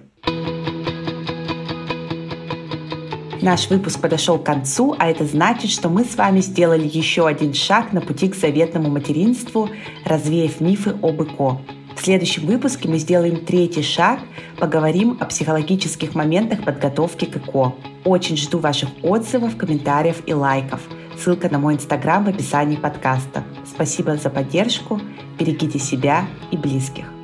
Наш 3.46 3.70
выпуск 3.70 4.02
подошел 4.02 4.40
к 4.40 4.44
концу, 4.44 4.96
а 4.98 5.08
это 5.08 5.24
значит, 5.24 5.70
что 5.70 5.88
мы 5.88 6.04
с 6.04 6.16
вами 6.16 6.40
сделали 6.40 6.90
еще 6.92 7.28
один 7.28 7.54
шаг 7.54 7.94
на 7.94 8.02
пути 8.02 8.28
к 8.28 8.36
заветному 8.36 8.90
материнству, 8.90 9.70
развеяв 10.04 10.60
мифы 10.62 10.96
об 11.04 11.22
ЭКО. 11.22 11.62
В 11.96 12.02
следующем 12.02 12.48
выпуске 12.48 12.90
мы 12.90 12.98
сделаем 12.98 13.46
третий 13.46 13.84
шаг, 13.84 14.20
поговорим 14.58 15.20
о 15.20 15.26
психологических 15.26 16.16
моментах 16.16 16.64
подготовки 16.66 17.26
к 17.26 17.38
ЭКО. 17.38 17.76
Очень 18.04 18.36
жду 18.36 18.58
ваших 18.58 18.90
отзывов, 19.04 19.58
комментариев 19.58 20.24
и 20.26 20.34
лайков. 20.34 20.82
Ссылка 21.16 21.48
на 21.48 21.60
мой 21.60 21.76
инстаграм 21.76 22.26
в 22.26 22.30
описании 22.30 22.78
подкаста. 22.78 23.44
Спасибо 23.64 24.18
за 24.18 24.32
поддержку, 24.32 25.00
берегите 25.38 25.78
себя 25.78 26.26
и 26.50 26.58
близких. 26.58 27.15